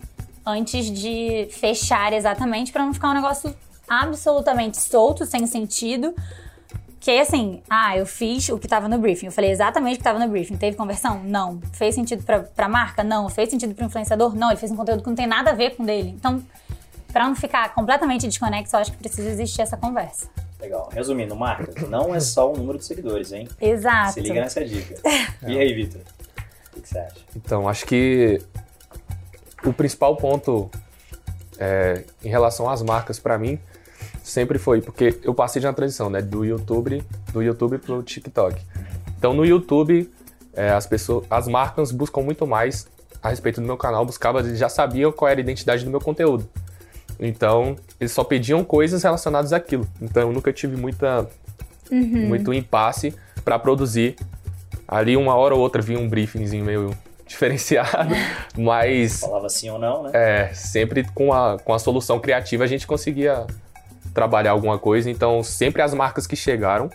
[0.46, 3.56] antes de fechar exatamente para não ficar um negócio
[3.88, 6.16] absolutamente solto, sem sentido,
[7.02, 9.26] que assim, ah, eu fiz o que estava no briefing.
[9.26, 10.56] Eu falei exatamente o que estava no briefing.
[10.56, 11.20] Teve conversão?
[11.24, 11.60] Não.
[11.74, 13.04] Fez sentido pra, pra marca?
[13.04, 13.28] Não.
[13.28, 14.36] Fez sentido pro influenciador?
[14.36, 14.52] Não.
[14.52, 16.10] Ele fez um conteúdo que não tem nada a ver com dele.
[16.10, 16.44] Então,
[17.12, 20.30] para não ficar completamente desconexo, eu acho que precisa existir essa conversa.
[20.60, 20.90] Legal.
[20.94, 23.50] Resumindo, marca, não é só o número de seguidores, hein?
[23.60, 24.14] Exato.
[24.14, 24.94] Se liga nessa dica.
[25.48, 26.02] E aí, Vitor?
[26.78, 27.16] O que você acha?
[27.36, 28.40] Então, acho que
[29.66, 30.70] o principal ponto
[31.58, 33.60] é, em relação às marcas, pra mim,
[34.32, 38.60] sempre foi, porque eu passei de uma transição, né, do YouTube, do YouTube pro TikTok.
[39.17, 40.10] Então no YouTube,
[40.54, 42.88] é, as pessoas, as marcas buscam muito mais
[43.22, 46.00] a respeito do meu canal, buscavam, eles já sabiam qual era a identidade do meu
[46.00, 46.50] conteúdo.
[47.20, 49.88] Então, eles só pediam coisas relacionadas àquilo.
[50.02, 51.30] Então, eu nunca tive muita,
[51.91, 53.13] muito impasse
[53.46, 54.15] para produzir.
[54.88, 58.15] Ali, uma hora ou outra, vinha um briefingzinho meio diferenciado,
[58.58, 60.12] mas Falava sim ou não, né?
[60.13, 63.46] é, sempre com a, com a solução criativa a gente conseguia
[64.13, 65.10] trabalhar alguma coisa.
[65.10, 66.89] Então, sempre as marcas que chegaram,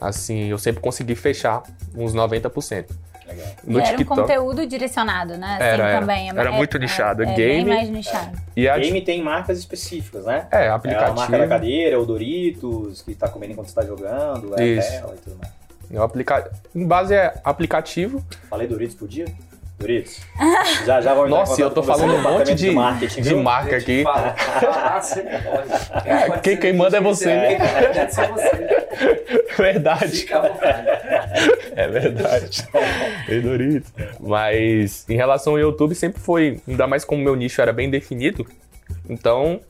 [0.00, 1.62] assim, eu sempre consegui fechar
[1.94, 2.86] uns 90%.
[3.26, 3.46] Legal.
[3.64, 4.20] No e era um TikTok.
[4.20, 5.54] conteúdo direcionado, né?
[5.54, 6.00] Assim, Era, era.
[6.00, 6.28] também.
[6.28, 7.22] Era é- muito é- nichado.
[7.22, 8.36] É, Game- bem mais nichado.
[8.56, 10.46] E a Game tem marcas específicas, né?
[10.50, 11.16] É, É a aplicativo.
[11.16, 14.88] marca da cadeira, o Doritos, que tá comendo enquanto você tá jogando, é Isso.
[14.88, 15.52] a tela e tudo mais.
[15.90, 16.50] é o aplica...
[16.74, 18.22] Em base é aplicativo.
[18.50, 19.26] Falei Doritos por dia?
[19.82, 20.20] Doritos?
[20.86, 23.42] Já, já em Nossa, eu tô falando um monte de, marketing, de viu?
[23.42, 24.02] marca aqui.
[24.02, 24.34] Fala,
[25.44, 26.08] pode.
[26.08, 27.30] É, quem- quem manda é você.
[27.30, 29.52] É você.
[29.56, 30.26] Verdade.
[31.76, 32.68] É verdade.
[33.28, 33.92] Ei, Doritos.
[34.20, 38.46] Mas em relação ao YouTube, sempre foi, ainda mais como meu nicho era bem definido,
[39.08, 39.60] então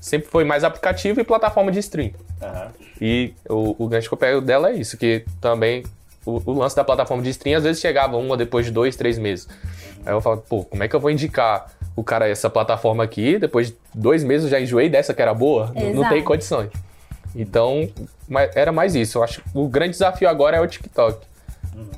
[0.00, 2.10] sempre foi mais aplicativo e plataforma de stream.
[2.42, 2.68] Aham.
[3.00, 5.82] E o, o gancho que eu pego dela é isso, que também
[6.26, 9.16] o, o lance da plataforma de stream às vezes chegava uma depois de dois, três
[9.18, 9.48] meses.
[10.04, 13.38] Aí eu falo, pô, como é que eu vou indicar o cara essa plataforma aqui?
[13.38, 15.72] Depois de dois meses eu já enjoei dessa que era boa?
[15.74, 16.70] Não- Não tem condições.
[17.34, 17.88] Então,
[18.28, 19.18] mas era mais isso.
[19.18, 21.18] Eu acho que o grande desafio agora é o TikTok.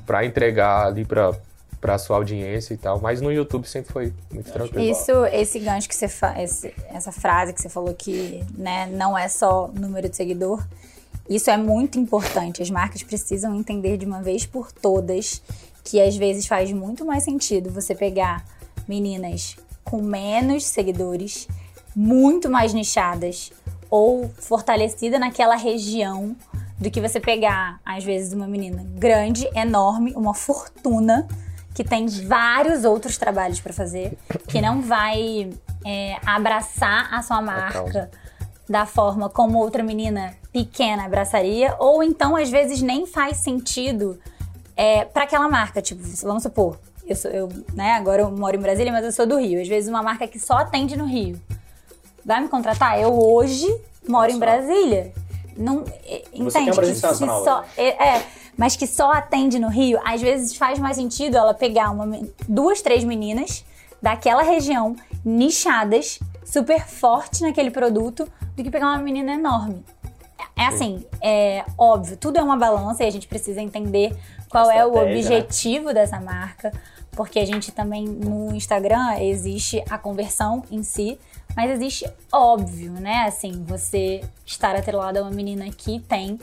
[0.05, 1.33] Pra entregar ali pra,
[1.79, 2.99] pra sua audiência e tal.
[2.99, 4.83] Mas no YouTube sempre foi muito tranquilo.
[4.83, 9.27] Isso, esse gancho que você faz, essa frase que você falou que né, não é
[9.29, 10.61] só número de seguidor,
[11.29, 12.61] isso é muito importante.
[12.61, 15.41] As marcas precisam entender de uma vez por todas
[15.83, 18.43] que às vezes faz muito mais sentido você pegar
[18.87, 21.47] meninas com menos seguidores,
[21.95, 23.51] muito mais nichadas
[23.89, 26.35] ou fortalecida naquela região
[26.79, 31.27] do que você pegar, às vezes, uma menina grande, enorme, uma fortuna,
[31.75, 35.49] que tem vários outros trabalhos pra fazer, que não vai
[35.85, 38.11] é, abraçar a sua marca causa.
[38.69, 44.19] Da forma como outra menina pequena abraçaria, ou então, às vezes, nem faz sentido
[44.77, 45.81] é, para aquela marca.
[45.81, 49.25] Tipo, vamos supor, eu, sou, eu né, agora eu moro em Brasília, mas eu sou
[49.25, 49.59] do Rio.
[49.59, 51.41] Às vezes, uma marca que só atende no Rio.
[52.23, 52.99] Vai me contratar?
[52.99, 53.67] Eu hoje
[54.07, 54.39] moro em Só.
[54.39, 55.13] Brasília.
[55.57, 59.99] Não, é, entende que se nacional só, é, é, mas que só atende no Rio,
[60.05, 63.65] às vezes faz mais sentido ela pegar uma, duas, três meninas
[64.01, 69.85] daquela região, nichadas, super fortes naquele produto, do que pegar uma menina enorme.
[70.57, 74.15] É assim, é óbvio, tudo é uma balança e a gente precisa entender
[74.49, 75.03] qual é o né?
[75.03, 76.71] objetivo dessa marca,
[77.11, 81.19] porque a gente também no Instagram existe a conversão em si,
[81.55, 83.25] mas existe óbvio, né?
[83.25, 86.39] Assim, você estar atrelado a uma menina que tem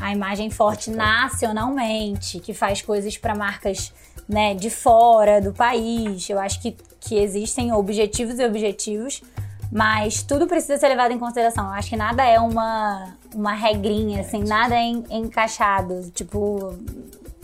[0.00, 3.92] a imagem forte nacionalmente, que faz coisas para marcas
[4.28, 6.28] né, de fora do país.
[6.28, 9.22] Eu acho que, que existem objetivos e objetivos,
[9.72, 11.64] mas tudo precisa ser levado em consideração.
[11.64, 16.10] Eu acho que nada é uma, uma regrinha, assim, nada é en- encaixado.
[16.14, 16.74] Tipo,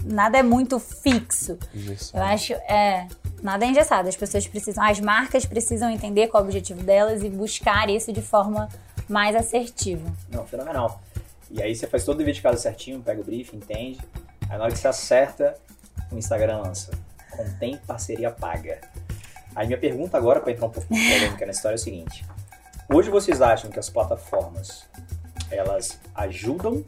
[0.05, 1.59] nada é muito fixo.
[1.75, 2.17] Isso.
[2.17, 3.07] Eu acho, é,
[3.43, 4.09] nada é engessado.
[4.09, 8.13] As pessoas precisam, as marcas precisam entender qual é o objetivo delas e buscar isso
[8.13, 8.69] de forma
[9.09, 10.03] mais assertiva.
[10.33, 11.01] Não, fenomenal.
[11.49, 14.01] E aí você faz todo o dever de casa certinho, pega o briefing, entende.
[14.51, 15.55] Aí na hora que você acerta,
[16.11, 16.93] o Instagram lança.
[17.31, 18.81] Contém parceria paga.
[19.55, 22.25] Aí minha pergunta agora, para entrar um pouco mais polêmica na história, é o seguinte.
[22.93, 24.85] Hoje vocês acham que as plataformas,
[25.51, 26.85] elas ajudam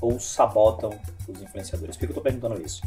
[0.00, 1.96] ou sabotam os influenciadores?
[1.96, 2.82] Por que eu tô perguntando isso?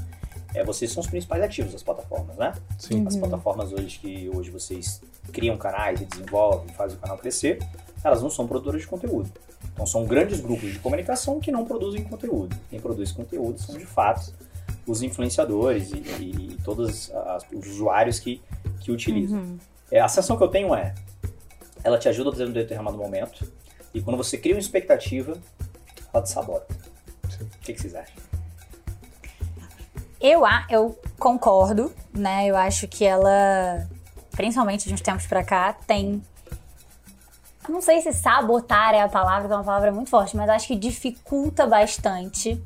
[0.53, 2.53] É, vocês são os principais ativos das plataformas, né?
[2.77, 3.05] Sim.
[3.05, 7.59] As plataformas hoje que hoje vocês criam canais e desenvolvem, fazem o canal crescer,
[8.03, 9.31] elas não são produtoras de conteúdo.
[9.73, 12.55] Então são grandes grupos de comunicação que não produzem conteúdo.
[12.69, 14.33] Quem produz conteúdo são de fato
[14.87, 18.41] os influenciadores e, e todos as- os usuários que,
[18.79, 19.59] que utilizam.
[19.91, 20.93] É, a sensação que eu tenho é,
[21.83, 23.45] ela te ajuda a ter um determinado momento
[23.93, 25.37] e quando você cria uma expectativa,
[26.13, 26.73] ela te sabota.
[27.29, 27.43] Sim.
[27.43, 28.15] O que, que vocês acham?
[30.19, 32.47] Eu, a- eu concordo, né?
[32.47, 33.87] Eu acho que ela,
[34.31, 36.21] principalmente de uns tempos pra cá, tem.
[37.67, 40.49] eu Não sei se sabotar é a palavra, que é uma palavra muito forte, mas
[40.49, 42.61] acho que dificulta bastante.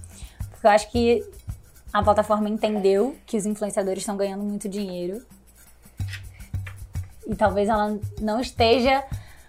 [0.51, 1.29] Porque eu acho que
[1.93, 5.21] a plataforma entendeu que os influenciadores estão ganhando muito dinheiro.
[7.27, 9.03] E talvez ela não esteja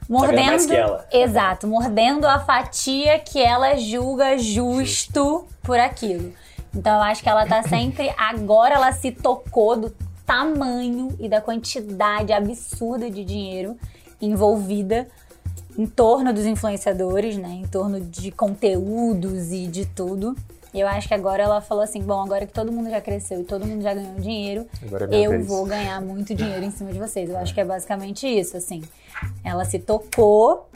[0.09, 0.47] mordendo.
[0.47, 1.07] mais que ela.
[1.13, 6.33] Exato, mordendo a fatia que ela julga justo por aquilo.
[6.75, 8.13] Então eu acho que ela tá sempre.
[8.17, 9.91] Agora ela se tocou do
[10.27, 13.77] tamanho e da quantidade absurda de dinheiro
[14.21, 15.09] envolvida
[15.77, 17.49] em torno dos influenciadores, né?
[17.49, 20.37] Em torno de conteúdos e de tudo.
[20.75, 23.41] E eu acho que agora ela falou assim: bom, agora que todo mundo já cresceu
[23.41, 24.67] e todo mundo já ganhou dinheiro,
[25.11, 25.47] é eu vez.
[25.47, 27.29] vou ganhar muito dinheiro em cima de vocês.
[27.29, 28.83] Eu acho que é basicamente isso, assim.
[29.45, 30.69] Ela se tocou,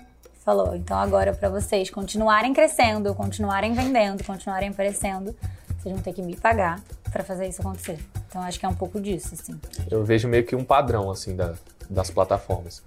[0.45, 5.35] falou: então agora pra vocês continuarem crescendo, continuarem vendendo, continuarem aparecendo,
[5.79, 6.81] vocês vão ter que me pagar
[7.11, 7.99] pra fazer isso acontecer.
[8.29, 9.59] Então acho que é um pouco disso, assim.
[9.91, 11.55] Eu vejo meio que um padrão, assim, da-
[11.89, 12.83] das plataformas.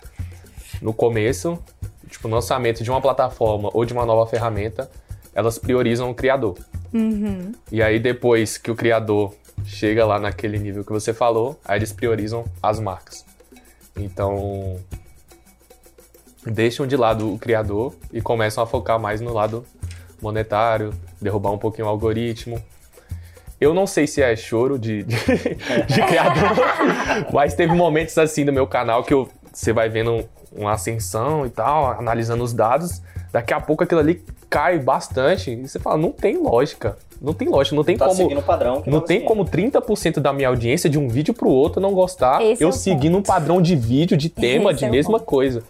[0.80, 1.58] No começo,
[2.08, 4.90] tipo, no lançamento de uma plataforma ou de uma nova ferramenta,
[5.34, 6.58] elas priorizam o criador.
[7.72, 9.34] E aí, depois que o criador
[9.66, 13.26] chega lá naquele nível que você falou, aí eles priorizam as marcas.
[13.96, 14.78] Então,
[16.46, 19.66] deixam de lado o criador e começam a focar mais no lado
[20.22, 22.62] monetário, derrubar um pouquinho o algoritmo.
[23.60, 25.16] Eu não sei se é choro de, de,
[25.88, 26.56] de criador,
[27.34, 31.50] mas teve momentos assim no meu canal que eu, você vai vendo uma ascensão e
[31.50, 36.12] tal, analisando os dados, daqui a pouco aquilo ali cai bastante e você fala, não
[36.12, 38.18] tem lógica, não tem lógica, não tem tá como...
[38.18, 39.28] seguindo o padrão que Não tem seguindo.
[39.28, 42.70] como 30% da minha audiência de um vídeo pro outro não gostar, Esse é eu
[42.70, 43.28] o seguindo um ponto.
[43.28, 45.26] padrão de vídeo, de tema, Esse de é mesma ponto.
[45.26, 45.64] coisa.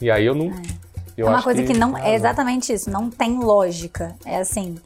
[0.00, 0.46] E aí eu não.
[1.16, 1.94] eu é uma acho coisa que, não.
[1.96, 4.14] Ah, É exatamente isso, não tem lógica.
[4.24, 4.76] É assim.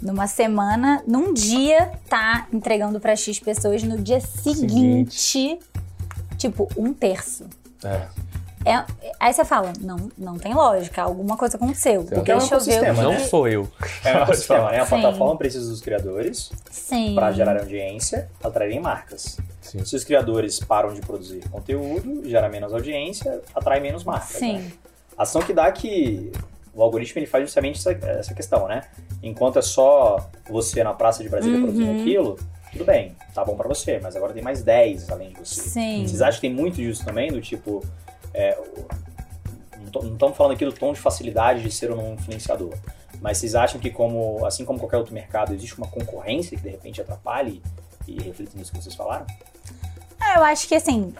[0.00, 5.58] Numa semana, num dia, tá entregando pra X pessoas, no dia seguinte,
[6.36, 7.44] tipo, um terço.
[7.82, 8.06] É.
[8.64, 8.84] É,
[9.20, 12.04] aí você fala, não, não tem lógica, alguma coisa aconteceu.
[12.04, 12.92] Porque é um Deixa eu ver.
[12.94, 13.68] Não sou eu.
[14.04, 14.80] É um ecossistema, né?
[14.80, 16.50] A plataforma precisa dos criadores
[17.14, 19.38] para gerar audiência, atraírem marcas.
[19.60, 19.84] Sim.
[19.84, 24.36] Se os criadores param de produzir conteúdo, gera menos audiência, atrai menos marcas.
[24.36, 24.54] Sim.
[24.58, 24.72] né?
[25.16, 26.32] A ação que dá que
[26.74, 28.82] o algoritmo ele faz justamente essa, essa questão, né?
[29.22, 31.64] Enquanto é só você na Praça de Brasília Uhum.
[31.64, 32.38] produzindo aquilo,
[32.72, 35.60] tudo bem, tá bom pra você, mas agora tem mais 10 além de você.
[35.60, 36.06] Sim.
[36.06, 37.84] Vocês acham que tem muito disso também, do tipo.
[38.34, 38.58] É,
[39.92, 42.74] não estamos falando aqui do tom de facilidade de ser ou não influenciador.
[43.20, 46.70] Mas vocês acham que, como, assim como qualquer outro mercado, existe uma concorrência que de
[46.70, 47.62] repente atrapalhe
[48.06, 49.26] e reflete nisso que vocês falaram?
[50.20, 51.14] Ah, eu acho que assim,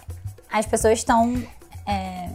[0.50, 1.42] as pessoas estão
[1.86, 2.28] é,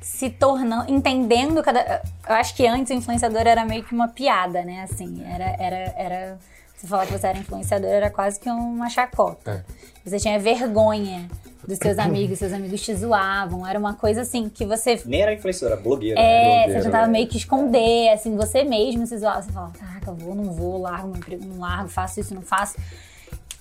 [0.00, 2.02] se tornando, entendendo cada.
[2.28, 4.82] Eu acho que antes o influenciador era meio que uma piada, né?
[4.82, 5.56] Assim, era.
[5.58, 6.38] era, era
[6.82, 9.64] você falar que você era influenciador era quase que uma chacota.
[10.04, 11.28] Você tinha vergonha
[11.66, 13.64] dos seus amigos, seus amigos te zoavam.
[13.64, 16.20] Era uma coisa assim que você Nem era influenciadora, era blogueira.
[16.20, 16.42] é, né?
[16.42, 17.12] você blogueira, tentava né?
[17.12, 19.42] meio que esconder, assim, você mesmo se zoava.
[19.42, 22.76] Você falava, caraca, vou, não vou, largo meu emprego, não largo, faço isso, não faço.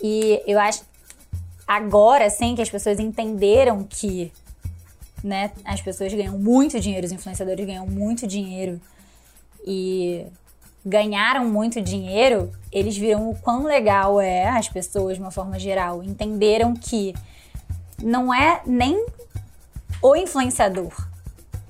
[0.02, 0.84] E eu acho,
[1.68, 4.32] agora, assim, que as pessoas entenderam que,
[5.24, 8.82] né, as pessoas ganham muito dinheiro, os influenciadores ganham muito dinheiro
[9.64, 10.26] e
[10.86, 16.04] ganharam muito dinheiro, eles viram o quão legal é, as pessoas, de uma forma geral,
[16.04, 17.13] entenderam que
[18.02, 19.06] não é nem
[20.02, 20.91] o influenciador.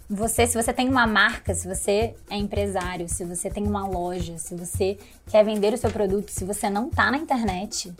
[0.10, 4.38] Você, se você tem uma marca, se você é empresário, se você tem uma loja,
[4.38, 4.98] se você
[5.28, 7.94] quer vender o seu produto, se você não tá na internet,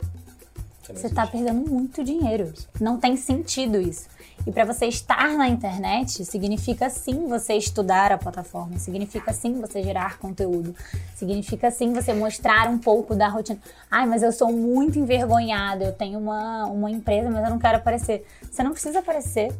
[0.82, 1.30] Você tá existe.
[1.30, 2.52] perdendo muito dinheiro.
[2.80, 4.08] Não tem sentido isso.
[4.46, 9.82] E para você estar na internet, significa sim você estudar a plataforma, significa sim você
[9.82, 10.74] gerar conteúdo,
[11.14, 13.60] significa sim você mostrar um pouco da rotina.
[13.88, 17.76] Ai, mas eu sou muito envergonhada, eu tenho uma, uma empresa, mas eu não quero
[17.78, 18.26] aparecer.
[18.50, 19.52] Você não precisa aparecer.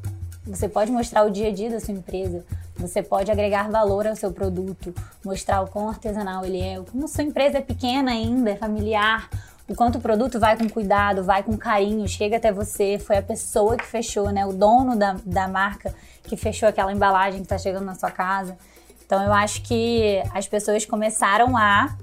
[0.45, 2.45] Você pode mostrar o dia a dia da sua empresa,
[2.77, 4.93] você pode agregar valor ao seu produto,
[5.25, 9.31] mostrar o quão artesanal ele é, como sua empresa é pequena ainda, é familiar,
[9.73, 13.23] o quanto o produto vai com cuidado, vai com carinho, chega até você, foi a
[13.23, 14.45] pessoa que fechou, né?
[14.45, 18.57] O dono da, da marca que fechou aquela embalagem que está chegando na sua casa.
[19.05, 21.97] Então eu acho que as pessoas começaram a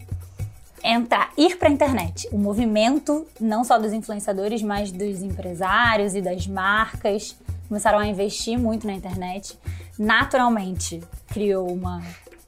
[0.83, 2.27] entrar, ir para a internet.
[2.31, 8.57] O movimento, não só dos influenciadores, mas dos empresários e das marcas, começaram a investir
[8.57, 9.57] muito na internet.
[9.97, 12.01] Naturalmente, criou uma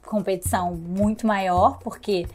[0.04, 2.26] competição muito maior, porque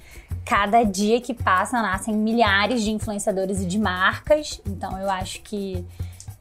[0.47, 4.62] cada dia que passa nascem milhares de influenciadores e de marcas.
[4.65, 5.86] Então eu acho que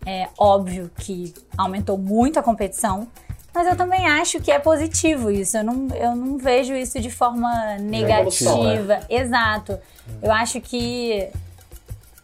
[0.06, 3.08] é óbvio que aumentou muito a competição.
[3.52, 5.56] Mas eu também acho que é positivo isso.
[5.56, 8.74] Eu não, eu não vejo isso de forma evolução, né?
[8.74, 9.00] negativa.
[9.08, 9.78] Exato.
[10.22, 11.28] Eu acho que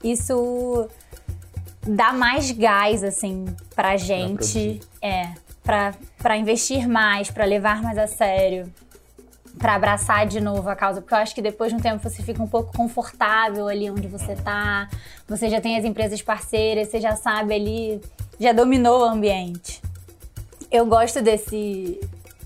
[0.05, 0.89] isso
[1.85, 4.81] dá mais gás, assim, pra gente.
[5.01, 5.31] é,
[5.65, 8.73] pra, pra investir mais, pra levar mais a sério.
[9.59, 12.23] Pra abraçar de novo a causa, porque eu acho que depois de um tempo você
[12.23, 14.89] fica um pouco confortável ali onde você tá,
[15.29, 18.01] você já tem as empresas parceiras, você já sabe ali,
[18.41, 19.81] já dominou o ambiente.
[20.71, 22.01] Eu gosto desse.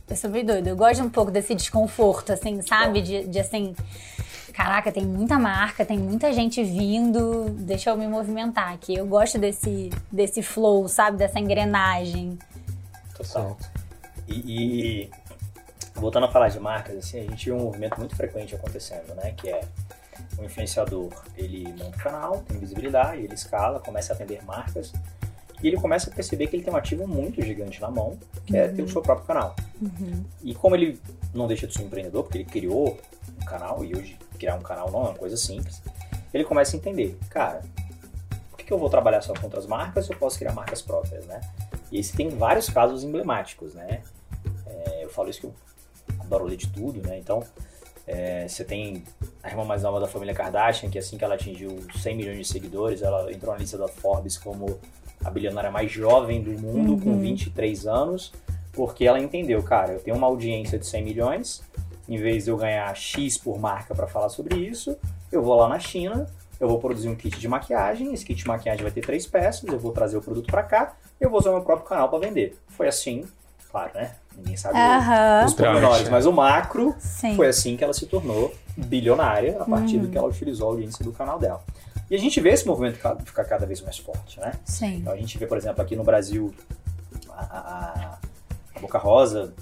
[0.09, 3.01] Eu sou meio doida, eu gosto um pouco desse desconforto, assim, sabe?
[3.01, 3.75] De, de assim.
[4.53, 8.95] caraca, tem muita marca, tem muita gente vindo, deixa eu me movimentar aqui.
[8.95, 11.17] Eu gosto desse, desse flow, sabe?
[11.17, 12.39] Dessa engrenagem.
[13.17, 13.57] Total.
[14.29, 15.11] E, e
[15.97, 19.33] voltando a falar de marcas, assim, a gente vê um movimento muito frequente acontecendo, né?
[19.37, 19.61] Que é
[20.39, 24.93] o influenciador, ele monta um canal, tem visibilidade, ele escala, começa a atender marcas
[25.63, 28.57] e ele começa a perceber que ele tem um ativo muito gigante na mão, que
[28.57, 29.57] é ter o seu próprio canal.
[30.43, 31.01] E como ele
[31.35, 32.99] não deixa de ser um empreendedor, porque ele criou
[33.41, 35.83] um canal e hoje criar um canal não é uma coisa simples,
[36.33, 37.63] ele começa a entender, cara,
[38.51, 40.83] por que, que eu vou trabalhar só com outras marcas se eu posso criar marcas
[40.83, 41.41] próprias, né?
[41.91, 44.03] E aí você tem vários casos emblemáticos, né?
[44.67, 45.55] É, eu falo isso que eu
[46.45, 47.19] ler de tudo, né?
[47.19, 47.43] Então,
[48.07, 49.03] é, você tem
[49.43, 52.45] a irmã mais nova da família Kardashian, que assim que ela atingiu 100 milhões de
[52.45, 54.79] seguidores, ela entrou na lista da Forbes como
[55.25, 58.33] a bilionária mais jovem do mundo, com 23 anos,
[58.73, 61.63] porque ela entendeu, cara, eu tenho uma audiência de 100 milhões,
[62.09, 64.97] em vez de eu ganhar X por marca para falar sobre isso,
[65.33, 66.29] eu vou lá na China,
[66.61, 69.65] eu vou produzir um kit de maquiagem, esse kit de maquiagem vai ter três peças,
[69.65, 72.57] eu vou trazer o produto para cá, eu vou usar meu próprio canal para vender.
[72.69, 73.25] Foi assim,
[73.77, 74.11] claro, né?
[74.37, 75.45] Ninguém sabe Aham.
[75.47, 77.37] os pormenores, mas o macro Sim.
[77.37, 80.03] foi assim que ela se tornou bilionária a partir Uhum.
[80.03, 81.63] do que ela utilizou a audiência do canal dela.
[82.11, 84.53] E a gente vê esse movimento ca- ficar cada vez mais forte, né?
[84.65, 84.97] Sim.
[84.99, 86.55] Então a gente vê, por exemplo, aqui no Brasil,
[87.31, 88.19] a, a-
[88.81, 89.53] Boca Rosa,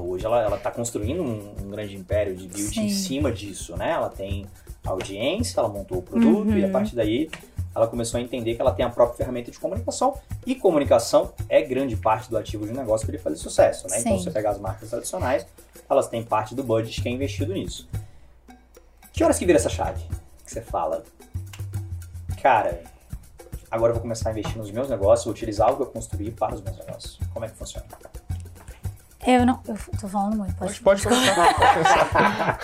[0.00, 2.94] hoje ela está construindo um, um grande império de beauty em Sim.
[2.94, 3.90] cima disso, né?
[3.90, 4.46] Ela tem
[4.84, 6.72] audiência, ela montou o produto e a Uhum.
[6.72, 7.28] partir daí
[7.76, 11.60] ela começou a entender que ela tem a própria ferramenta de comunicação e comunicação é
[11.60, 14.00] grande parte do ativo de um negócio para ele fazer sucesso, né?
[14.00, 14.24] Então Sim.
[14.24, 15.46] você pegar as marcas tradicionais,
[15.88, 17.86] elas têm parte do budget que é investido nisso.
[19.12, 20.02] Que horas que vira essa chave?
[20.44, 21.04] Que você fala,
[22.40, 22.82] cara,
[23.70, 26.30] agora eu vou começar a investir nos meus negócios, vou utilizar algo que eu construí
[26.30, 27.18] para os meus negócios.
[27.32, 27.86] Como é que funciona?
[29.26, 29.58] Eu não.
[29.66, 30.80] Eu tô falando muito, pode.
[30.80, 32.58] Pode, pode começar.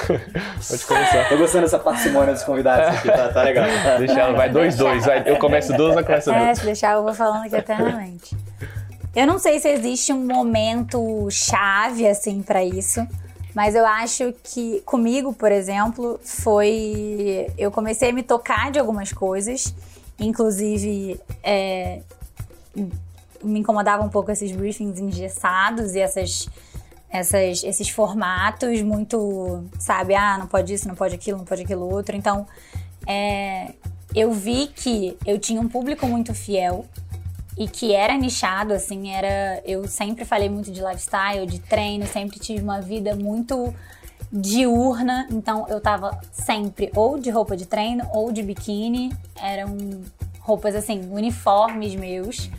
[0.69, 1.29] pode começar.
[1.29, 3.67] Tô gostando dessa parcimônia dos convidados aqui, tá, tá legal.
[3.99, 5.05] Deixa ela, vai dois, dois.
[5.05, 6.59] Vai, eu começo duas, ela começa É, duas.
[6.59, 8.37] se deixar, eu vou falando aqui eternamente.
[9.15, 13.07] Eu não sei se existe um momento chave, assim, pra isso.
[13.55, 17.49] Mas eu acho que comigo, por exemplo, foi.
[17.59, 19.75] Eu comecei a me tocar de algumas coisas.
[20.19, 22.01] Inclusive, é,
[23.43, 26.49] me incomodava um pouco esses briefings engessados e essas,
[27.11, 31.93] essas, esses formatos muito, sabe, ah, não pode isso, não pode aquilo, não pode aquilo
[31.93, 32.16] outro.
[32.16, 32.47] Então,
[33.07, 33.72] é,
[34.14, 36.86] eu vi que eu tinha um público muito fiel
[37.57, 39.62] e que era nichado, assim, era.
[39.64, 43.74] Eu sempre falei muito de lifestyle, de treino, sempre tive uma vida muito
[44.32, 49.76] diurna, então eu tava sempre ou de roupa de treino ou de biquíni, eram
[50.40, 52.51] roupas assim, uniformes meus.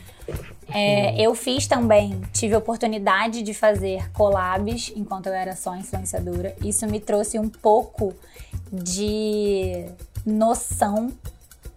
[0.70, 6.56] É, eu fiz também, tive a oportunidade de fazer collabs enquanto eu era só influenciadora.
[6.64, 8.14] Isso me trouxe um pouco
[8.72, 9.86] de
[10.26, 11.12] noção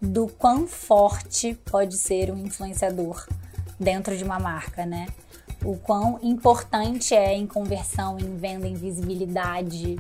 [0.01, 3.27] do quão forte pode ser um influenciador
[3.79, 5.07] dentro de uma marca, né?
[5.65, 9.97] O quão importante é em conversão, em venda, em visibilidade.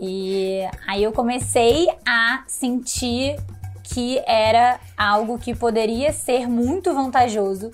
[0.00, 3.36] E aí eu comecei a sentir
[3.82, 7.72] que era algo que poderia ser muito vantajoso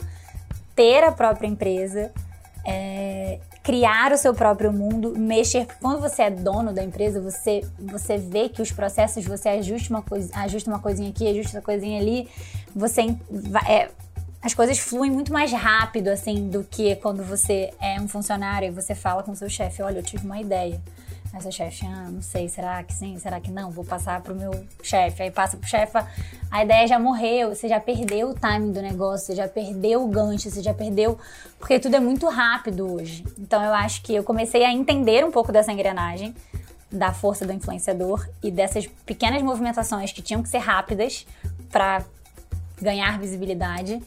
[0.74, 2.12] ter a própria empresa,
[2.64, 5.66] é, criar o seu próprio mundo, mexer.
[5.80, 10.02] Quando você é dono da empresa, você, você vê que os processos, você ajusta uma,
[10.02, 12.28] coisa, ajusta uma coisinha aqui, ajusta uma coisinha ali,
[12.74, 13.16] você
[13.68, 13.90] é,
[14.42, 18.70] as coisas fluem muito mais rápido, assim, do que quando você é um funcionário e
[18.70, 20.78] você fala com o seu chefe, olha, eu tive uma ideia.
[21.34, 23.68] Aí seu chefe, ah, não sei, será que sim, será que não?
[23.68, 24.52] Vou passar pro meu
[24.84, 25.24] chefe.
[25.24, 25.98] Aí passa pro chefe,
[26.48, 30.06] a ideia já morreu, você já perdeu o timing do negócio, você já perdeu o
[30.06, 31.18] gancho, você já perdeu.
[31.58, 33.24] Porque tudo é muito rápido hoje.
[33.36, 36.32] Então eu acho que eu comecei a entender um pouco dessa engrenagem,
[36.88, 41.26] da força do influenciador e dessas pequenas movimentações que tinham que ser rápidas
[41.68, 42.04] para
[42.80, 44.00] ganhar visibilidade.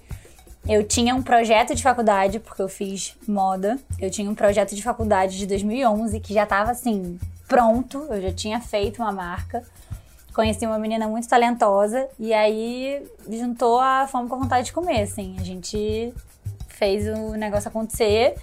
[0.70, 3.80] Eu tinha um projeto de faculdade, porque eu fiz moda.
[3.98, 8.06] Eu tinha um projeto de faculdade de 2011 que já estava assim, pronto.
[8.10, 9.64] Eu já tinha feito uma marca.
[10.34, 15.04] Conheci uma menina muito talentosa e aí juntou a fome com a vontade de comer,
[15.04, 15.38] assim.
[15.40, 16.14] A gente
[16.68, 18.36] fez o negócio acontecer.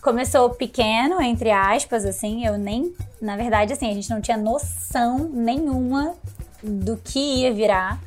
[0.00, 2.46] Começou pequeno, entre aspas, assim.
[2.46, 6.14] Eu nem, na verdade, assim, a gente não tinha noção nenhuma
[6.62, 8.00] do que ia virar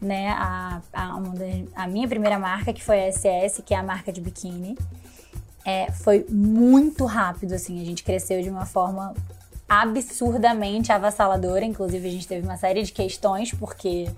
[0.00, 3.82] né, a, a, das- a minha primeira marca, que foi a SS, que é a
[3.82, 4.76] marca de biquíni,
[5.64, 9.14] é, foi muito rápido, assim, a gente cresceu de uma forma
[9.68, 14.08] absurdamente avassaladora, inclusive a gente teve uma série de questões, porque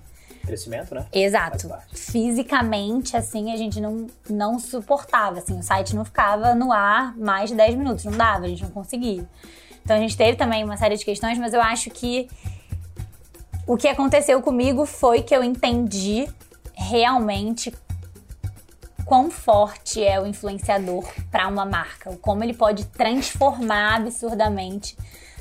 [0.45, 1.05] Crescimento, né?
[1.13, 1.69] Exato.
[1.93, 7.51] Fisicamente, assim, a gente não, não suportava, assim, o site não ficava no ar mais
[7.51, 9.23] de 10 minutos, não dava, a gente não conseguia.
[9.83, 12.27] Então a gente teve também uma série de questões, mas eu acho que
[13.71, 16.27] o que aconteceu comigo foi que eu entendi
[16.73, 17.73] realmente
[19.05, 24.97] quão forte é o influenciador para uma marca, como ele pode transformar absurdamente,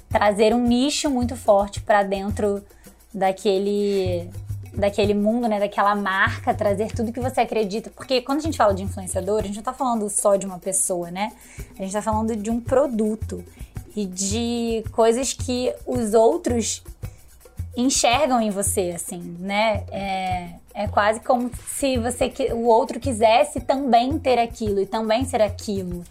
[0.08, 2.64] trazer um nicho muito forte para dentro
[3.12, 4.30] daquele
[4.72, 8.72] daquele mundo, né, daquela marca, trazer tudo que você acredita, porque quando a gente fala
[8.72, 11.32] de influenciador, a gente não tá falando só de uma pessoa, né?
[11.76, 13.44] A gente tá falando de um produto
[13.96, 16.84] e de coisas que os outros
[17.76, 19.84] enxergam em você, assim, né?
[19.90, 25.40] É, é quase como se você o outro quisesse também ter aquilo e também ser
[25.40, 26.04] aquilo.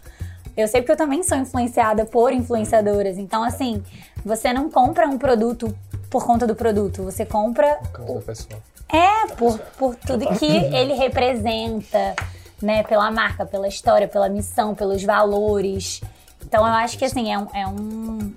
[0.56, 3.18] Eu sei porque eu também sou influenciada por influenciadoras.
[3.18, 3.82] Então, assim,
[4.24, 5.74] você não compra um produto
[6.10, 7.78] por conta do produto, você compra.
[7.94, 8.60] Por da pessoa.
[8.88, 12.16] É, por, por tudo que ele representa,
[12.60, 12.82] né?
[12.82, 16.00] Pela marca, pela história, pela missão, pelos valores.
[16.44, 18.32] Então eu acho que assim, é um, é um.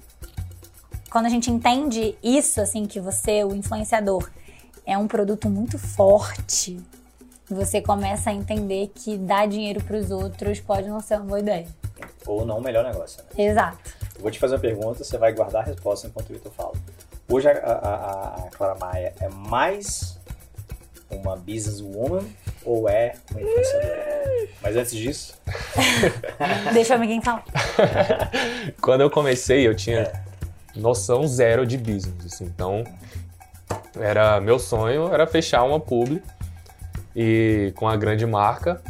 [1.14, 4.32] Quando a gente entende isso, assim, que você, o influenciador,
[4.84, 6.80] é um produto muito forte,
[7.48, 11.40] você começa a entender que dar dinheiro para os outros pode não ser uma boa
[11.40, 11.68] ideia.
[12.26, 13.24] Ou não o melhor negócio.
[13.24, 13.46] Né?
[13.46, 13.78] Exato.
[14.16, 16.74] Eu vou te fazer uma pergunta, você vai guardar a resposta enquanto o Vitor fala.
[17.30, 20.18] Hoje a, a, a Clara Maia é mais
[21.12, 22.26] uma businesswoman
[22.66, 24.50] ou é uma influenciadora?
[24.64, 25.40] Mas antes disso.
[26.74, 27.46] Deixa o amiguinho falar.
[28.82, 30.12] Quando eu comecei, eu tinha
[30.76, 32.34] noção zero de business.
[32.34, 32.84] Assim, então,
[34.00, 36.22] era meu sonho era fechar uma publi
[37.16, 38.82] e com a grande marca.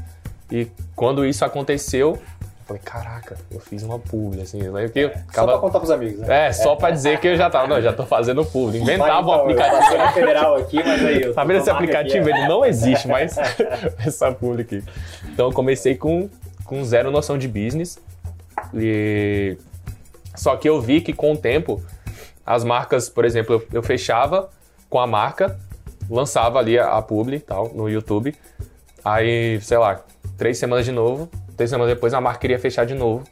[0.52, 4.60] E quando isso aconteceu, eu falei, caraca, eu fiz uma publi, assim?
[4.94, 6.48] Que é, Só pra contar pros amigos, né?
[6.48, 8.80] É, só pra dizer que eu já tava, não, já tô fazendo publi.
[8.80, 9.96] Inventava o um aplicativo.
[9.96, 12.30] Eu federal aqui, mas aí eu Tá vendo esse aplicativo?
[12.30, 12.40] Aqui, é.
[12.40, 13.36] Ele não existe, mas
[14.06, 14.84] essa publi aqui.
[15.26, 16.30] Então eu comecei com,
[16.64, 18.00] com zero noção de business.
[18.74, 19.58] E...
[20.36, 21.82] Só que eu vi que com o tempo,
[22.46, 24.50] as marcas, por exemplo, eu, fechava
[24.90, 25.60] com a marca,
[26.10, 28.36] lançava ali a, a publi tal, no YouTube.
[29.04, 30.04] Aí, sei lá,
[30.38, 33.24] três semanas de novo, Três semanas depois a marca queria fechar de novo.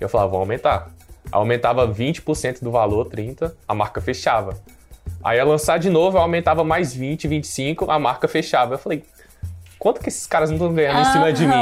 [0.00, 0.90] Eu falava, vamos aumentar.
[1.32, 4.58] Aumentava 20% do valor, 30%, a marca fechava.
[5.22, 8.74] Aí ia lançar de novo, eu aumentava mais 20, 25, a marca fechava.
[8.74, 9.04] Eu falei,
[9.84, 11.52] quanto que esses caras não estão ganhando em cima de mim?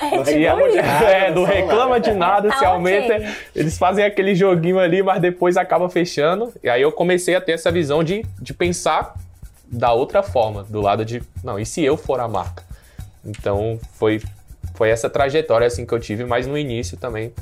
[0.00, 3.16] É, tipo é, não reclama de nada, se aumenta.
[3.16, 3.34] Okay.
[3.52, 6.54] Eles fazem aquele joguinho ali, mas depois acaba fechando.
[6.62, 9.12] E aí eu comecei a ter essa visão de, de pensar
[9.66, 12.62] da outra forma, do lado de, não, e se eu for a marca?
[13.24, 14.22] Então foi
[14.74, 17.32] foi essa trajetória assim que eu tive, mas no início também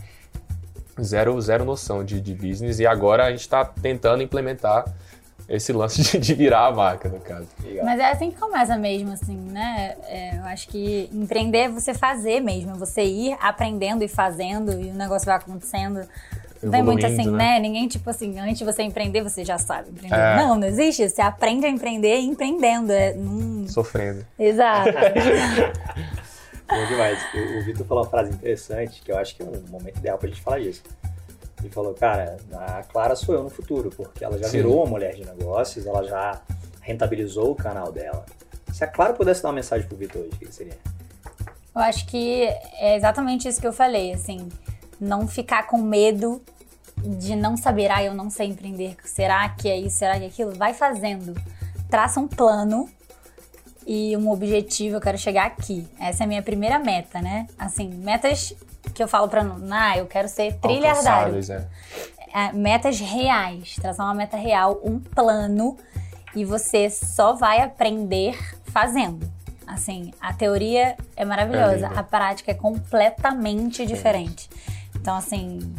[0.98, 4.86] zero, zero noção de, de business e agora a gente está tentando implementar
[5.48, 7.46] esse lance de, de, virar a marca, no caso.
[7.84, 9.96] Mas é assim que começa mesmo, assim, né?
[10.08, 14.72] É, eu acho que empreender é você fazer mesmo, é você ir aprendendo e fazendo
[14.72, 16.06] e o negócio vai acontecendo.
[16.62, 17.54] Não é muito assim, né?
[17.54, 17.60] né?
[17.60, 20.16] Ninguém, tipo assim, antes de você empreender, você já sabe empreender.
[20.16, 20.36] É.
[20.36, 21.08] Não, não existe.
[21.08, 22.92] Você aprende a empreender empreendendo.
[22.92, 23.68] É, num...
[23.68, 24.26] Sofrendo.
[24.38, 24.90] Exato.
[26.68, 27.18] Bom demais.
[27.32, 30.18] O, o Vitor falou uma frase interessante, que eu acho que é um momento ideal
[30.18, 30.82] pra gente falar disso.
[31.60, 34.58] Ele falou, cara, a Clara sou eu no futuro, porque ela já Sim.
[34.58, 36.40] virou uma mulher de negócios, ela já
[36.80, 38.24] rentabilizou o canal dela.
[38.72, 40.78] Se a Clara pudesse dar uma mensagem pro Vitor hoje, o que seria?
[41.74, 42.44] Eu acho que
[42.78, 44.48] é exatamente isso que eu falei, assim,
[45.00, 46.42] não ficar com medo
[46.96, 50.28] de não saber, ah, eu não sei empreender, será que é isso, será que é
[50.28, 50.52] aquilo?
[50.52, 51.34] Vai fazendo.
[51.90, 52.88] Traça um plano
[53.86, 55.86] e um objetivo, eu quero chegar aqui.
[55.98, 57.46] Essa é a minha primeira meta, né?
[57.56, 58.52] Assim, metas
[58.92, 61.38] que eu falo pra ah, eu quero ser trilhardário.
[61.50, 61.66] É.
[62.34, 65.76] É, metas reais, traçar uma meta real, um plano
[66.34, 69.30] e você só vai aprender fazendo.
[69.66, 74.50] Assim, a teoria é maravilhosa, é a prática é completamente diferente.
[74.94, 75.74] Então, assim,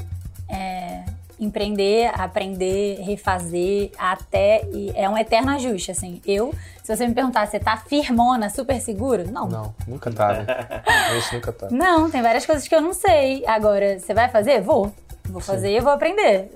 [0.49, 1.03] é,
[1.39, 4.63] empreender, aprender, refazer, até.
[4.71, 6.21] E é um eterno ajuste, assim.
[6.25, 9.29] Eu, se você me perguntar, você tá firmona, super seguro?
[9.29, 9.47] Não.
[9.47, 10.45] Não, nunca tá, né?
[11.17, 11.67] Isso nunca tá.
[11.69, 13.45] Não, tem várias coisas que eu não sei.
[13.45, 14.61] Agora, você vai fazer?
[14.61, 14.91] Vou.
[15.25, 16.49] Vou fazer e vou aprender.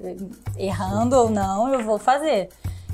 [0.58, 2.50] Errando ou não, eu vou fazer.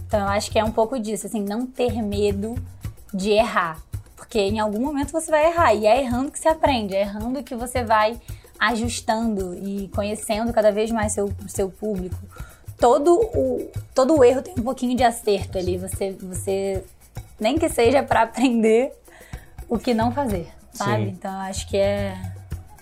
[0.08, 2.56] Então, eu acho que é um pouco disso, assim, não ter medo
[3.14, 3.78] de errar.
[4.16, 5.74] Porque em algum momento você vai errar.
[5.74, 8.20] E é errando que se aprende, é errando que você vai
[8.60, 12.18] ajustando e conhecendo cada vez mais seu, seu público,
[12.80, 15.78] todo o, todo o erro tem um pouquinho de acerto ali.
[15.78, 16.84] Você, você
[17.40, 18.92] nem que seja para aprender
[19.70, 21.06] o que não fazer, sabe?
[21.06, 21.10] Sim.
[21.10, 22.16] Então acho que é,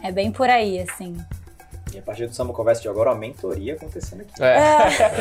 [0.02, 1.18] é bem por aí, assim.
[1.94, 4.44] E a partir do Samba Conversa de agora, uma mentoria acontecendo aqui.
[4.44, 4.58] É.
[4.58, 5.12] é.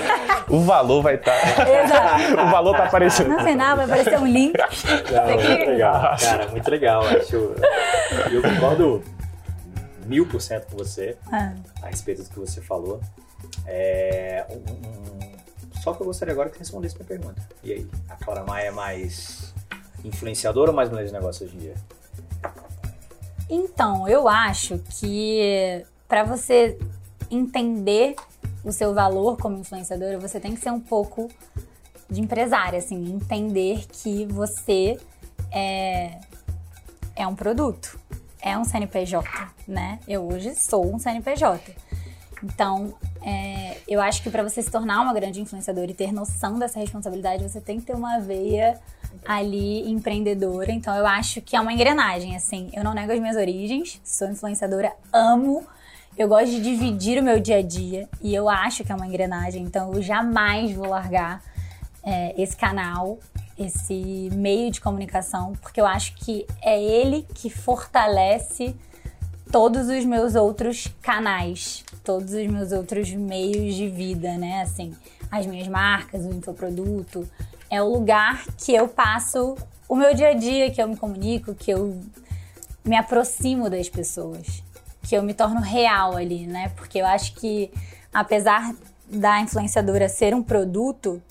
[0.52, 1.32] o valor vai estar.
[1.40, 2.16] Tá...
[2.42, 3.30] o valor tá aparecendo.
[3.30, 4.54] No final vai aparecer um link.
[4.58, 6.16] Não, muito legal.
[6.20, 7.06] Cara, muito legal.
[7.06, 7.54] Acho,
[8.32, 9.04] eu concordo
[10.04, 11.54] mil por cento com você ah.
[11.82, 13.00] a respeito do que você falou.
[13.66, 17.40] É, um, um, Só que eu gostaria agora que você respondesse minha pergunta.
[17.62, 19.52] E aí, a Clara Maia é mais
[20.04, 21.74] influenciadora ou mais mulher de negócio hoje em dia?
[23.48, 26.78] Então, eu acho que para você
[27.30, 28.16] entender
[28.64, 31.28] o seu valor como influenciadora, você tem que ser um pouco
[32.08, 34.98] de empresária, assim, entender que você
[35.50, 36.20] é,
[37.16, 37.98] é um produto,
[38.44, 39.26] é um CNPJ,
[39.66, 39.98] né?
[40.06, 41.74] Eu hoje sou um CNPJ.
[42.42, 46.58] Então, é, eu acho que para você se tornar uma grande influenciadora e ter noção
[46.58, 48.78] dessa responsabilidade, você tem que ter uma veia
[49.26, 50.70] ali empreendedora.
[50.70, 52.70] Então, eu acho que é uma engrenagem, assim.
[52.74, 55.66] Eu não nego as minhas origens, sou influenciadora, amo.
[56.16, 59.06] Eu gosto de dividir o meu dia a dia e eu acho que é uma
[59.06, 59.62] engrenagem.
[59.62, 61.42] Então, eu jamais vou largar
[62.02, 63.18] é, esse canal,
[63.58, 68.74] esse meio de comunicação, porque eu acho que é ele que fortalece
[69.50, 74.62] todos os meus outros canais, todos os meus outros meios de vida, né?
[74.62, 74.92] Assim,
[75.30, 77.28] as minhas marcas, o infoproduto.
[77.70, 79.56] É o lugar que eu passo
[79.88, 82.00] o meu dia a dia, que eu me comunico, que eu
[82.84, 84.62] me aproximo das pessoas,
[85.02, 86.70] que eu me torno real ali, né?
[86.76, 87.70] Porque eu acho que,
[88.12, 88.74] apesar
[89.08, 91.22] da influenciadora ser um produto,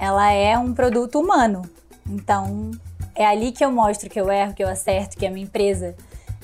[0.00, 1.62] ela é um produto humano.
[2.08, 2.70] Então,
[3.14, 5.94] é ali que eu mostro que eu erro, que eu acerto, que a minha empresa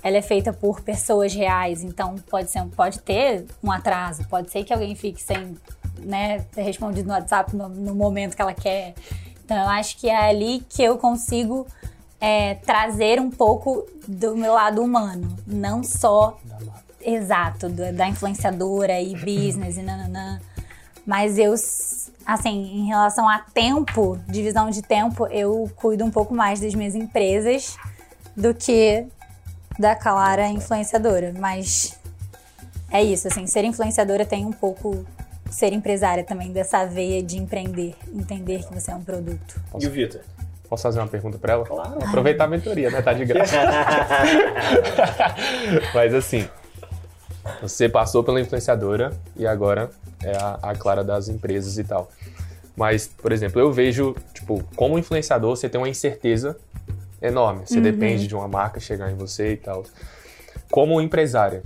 [0.03, 4.63] ela é feita por pessoas reais, então pode ser, pode ter um atraso, pode ser
[4.63, 5.57] que alguém fique sem,
[5.99, 8.95] né, ter respondido no WhatsApp no, no momento que ela quer.
[9.45, 11.67] Então eu acho que é ali que eu consigo
[12.21, 16.39] é, trazer um pouco do meu lado humano, não só
[17.01, 20.41] exato da, da influenciadora e business e nananã,
[21.07, 21.55] mas eu
[22.27, 26.95] assim, em relação a tempo, divisão de tempo, eu cuido um pouco mais das minhas
[26.95, 27.77] empresas
[28.37, 29.07] do que
[29.79, 31.99] da Clara influenciadora, mas
[32.91, 35.07] é isso, assim, ser influenciadora tem um pouco
[35.51, 39.61] ser empresária também dessa veia de empreender, entender que você é um produto.
[39.79, 40.21] E o Vitor?
[40.69, 41.65] Posso fazer uma pergunta para ela?
[41.65, 42.05] Claro.
[42.05, 43.01] Aproveitar a mentoria, né?
[43.01, 43.57] Tá de graça.
[45.95, 46.49] Mas assim,
[47.63, 49.91] você passou pela influenciadora e agora
[50.23, 52.11] é a, a Clara das empresas e tal.
[52.77, 56.57] Mas, por exemplo, eu vejo, tipo, como influenciador, você tem uma incerteza
[57.23, 57.67] enorme.
[57.67, 57.83] Você uhum.
[57.83, 59.85] depende de uma marca chegar em você e tal.
[60.71, 61.63] Como empresária,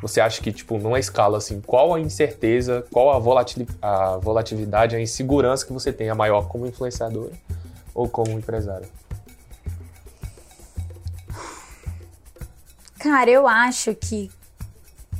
[0.00, 4.96] você acha que, tipo, numa escala assim, qual a incerteza, qual a, volatil, a volatilidade,
[4.96, 7.32] a insegurança que você tem a maior como influenciadora
[7.94, 8.88] ou como empresária?
[12.98, 14.30] Cara, eu acho que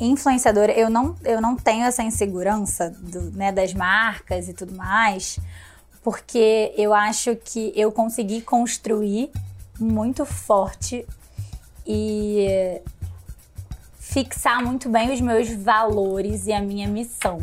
[0.01, 5.39] influenciadora, eu não, eu não tenho essa insegurança do, né, das marcas e tudo mais,
[6.03, 9.31] porque eu acho que eu consegui construir
[9.79, 11.07] muito forte
[11.87, 12.81] e
[13.99, 17.41] fixar muito bem os meus valores e a minha missão.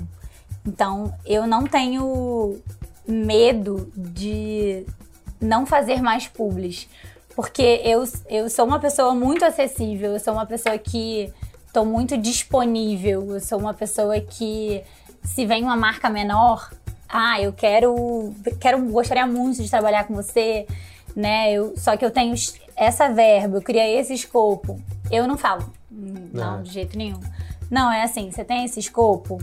[0.66, 2.60] Então, eu não tenho
[3.08, 4.86] medo de
[5.41, 6.88] não fazer mais publis,
[7.36, 11.34] porque eu, eu sou uma pessoa muito acessível, eu sou uma pessoa que
[11.70, 14.84] estou muito disponível, eu sou uma pessoa que
[15.24, 16.72] se vem uma marca menor,
[17.07, 20.67] ah, eu quero, quero gostaria muito de trabalhar com você,
[21.15, 21.53] né?
[21.53, 22.34] Eu, só que eu tenho
[22.76, 24.82] essa verba, eu criei esse escopo.
[25.11, 27.20] Eu não falo, não, não, de jeito nenhum.
[27.70, 29.39] Não, é assim, você tem esse escopo,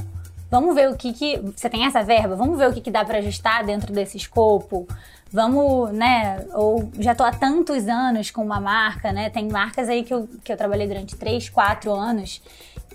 [0.51, 1.39] vamos ver o que que...
[1.57, 4.87] Você tem essa verba, vamos ver o que que dá para ajustar dentro desse escopo.
[5.33, 6.45] Vamos, né?
[6.55, 9.29] Ou já tô há tantos anos com uma marca, né?
[9.29, 12.41] Tem marcas aí que eu, que eu trabalhei durante 3, 4 anos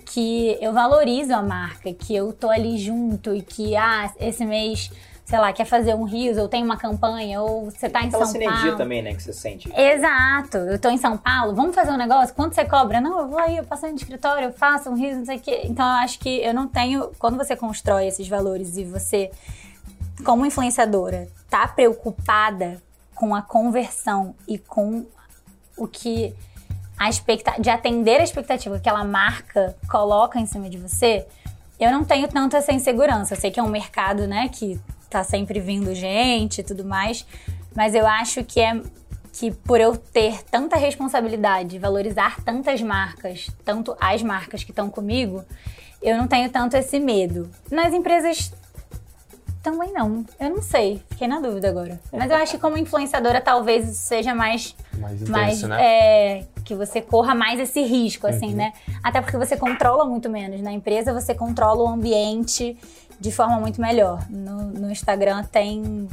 [0.06, 4.90] que eu valorizo a marca, que eu tô ali junto e que, ah, esse mês
[5.24, 8.24] sei lá, quer fazer um rios, ou tem uma campanha, ou você tá em Aquela
[8.24, 8.76] São sinergia Paulo.
[8.76, 9.72] também, né, que você sente.
[9.74, 10.58] Exato.
[10.58, 12.34] Eu tô em São Paulo, vamos fazer um negócio?
[12.34, 13.00] Quanto você cobra?
[13.00, 15.40] Não, eu vou aí, eu passo no escritório, eu faço um rios, não sei o
[15.40, 15.62] quê.
[15.64, 17.10] Então eu acho que eu não tenho.
[17.18, 19.30] Quando você constrói esses valores e você,
[20.24, 22.82] como influenciadora, tá preocupada
[23.14, 25.06] com a conversão e com
[25.76, 26.34] o que
[26.98, 31.26] a expectativa de atender a expectativa que aquela marca coloca em cima de você,
[31.78, 33.34] eu não tenho tanto essa insegurança.
[33.34, 37.26] Eu sei que é um mercado, né, que tá sempre vindo gente e tudo mais,
[37.74, 38.80] mas eu acho que é
[39.32, 45.42] que por eu ter tanta responsabilidade, valorizar tantas marcas, tanto as marcas que estão comigo,
[46.02, 47.50] eu não tenho tanto esse medo.
[47.70, 48.52] Nas empresas
[49.62, 50.24] também não.
[50.40, 52.00] Eu não sei, fiquei na dúvida agora.
[52.12, 55.78] Mas eu acho que como influenciadora talvez isso seja mais Mais intenso, mais né?
[56.40, 58.56] é, que você corra mais esse risco, assim, Uhum.
[58.56, 58.72] né?
[59.02, 60.60] Até porque você controla muito menos.
[60.60, 62.76] Na empresa você controla o ambiente
[63.20, 64.24] de forma muito melhor.
[64.28, 66.08] No, no Instagram tem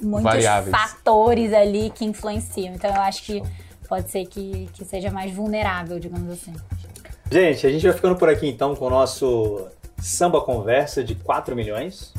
[0.00, 0.70] muitos Variáveis.
[0.76, 2.74] fatores ali que influenciam.
[2.74, 3.42] Então eu acho que
[3.88, 6.54] pode ser que, que seja mais vulnerável, digamos assim.
[7.30, 9.66] Gente, a gente vai ficando por aqui então com o nosso
[9.98, 12.12] Samba Conversa de 4 milhões.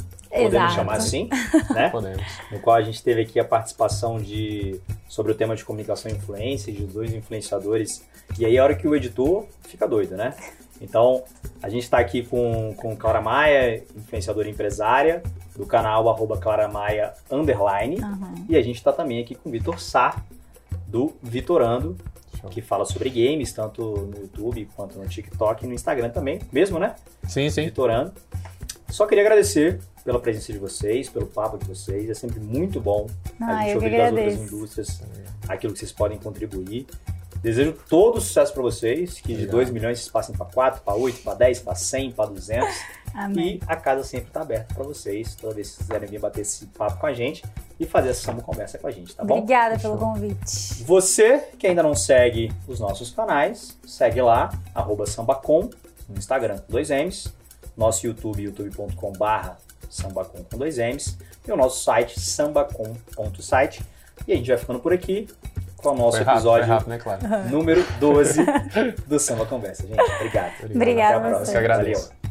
[0.43, 0.75] Podemos Exato.
[0.75, 1.29] chamar assim,
[1.73, 1.89] né?
[1.89, 2.23] Podemos.
[2.51, 6.15] no qual a gente teve aqui a participação de sobre o tema de comunicação e
[6.15, 8.05] influência de dois influenciadores.
[8.38, 10.33] E aí a hora que o editor fica doido, né?
[10.81, 11.23] Então,
[11.61, 15.23] a gente está aqui com, com Clara Maia, influenciadora empresária,
[15.55, 17.97] do canal arroba Clara Maia underline.
[17.99, 18.35] Aham.
[18.47, 20.21] E a gente está também aqui com o Vitor Sá,
[20.85, 21.97] do Vitorando,
[22.39, 22.49] Show.
[22.49, 26.77] que fala sobre games, tanto no YouTube quanto no TikTok e no Instagram também, mesmo,
[26.77, 26.95] né?
[27.27, 27.65] Sim, sim.
[27.65, 28.13] Vitorando.
[28.89, 32.10] Só queria agradecer pela presença de vocês, pelo papo de vocês.
[32.10, 33.08] É sempre muito bom
[33.41, 35.01] a Ah, gente eu que ouvir das outras indústrias
[35.49, 36.88] aquilo que vocês podem contribuir.
[37.41, 39.51] Desejo todo o sucesso para vocês, que de Obrigado.
[39.51, 42.70] 2 milhões vocês passem para 4, para 8, para 10, para 100, para 200.
[43.14, 43.55] Amém.
[43.55, 46.39] E a casa sempre está aberta para vocês, toda vez que vocês quiserem vir bater
[46.39, 47.43] esse papo com a gente
[47.78, 49.39] e fazer essa samba conversa com a gente, tá bom?
[49.39, 50.84] Obrigada pelo convite.
[50.86, 55.70] Você que ainda não segue os nossos canais, segue lá, arroba sambacom,
[56.08, 57.28] no Instagram dois M's,
[57.76, 61.17] nosso YouTube, youtube.com.br sambacom com dois M's,
[61.47, 63.83] e o nosso site, sambacom.site.
[64.27, 65.27] E a gente vai ficando por aqui
[65.77, 67.43] com o nosso Foi rápido, episódio rápido, né, Clara?
[67.49, 68.45] número 12
[69.05, 69.85] do Samba Conversa.
[69.88, 70.51] Gente, obrigado.
[70.73, 71.47] Obrigada Até a próxima.
[71.47, 72.07] Eu que agradeço.
[72.07, 72.26] Valeu.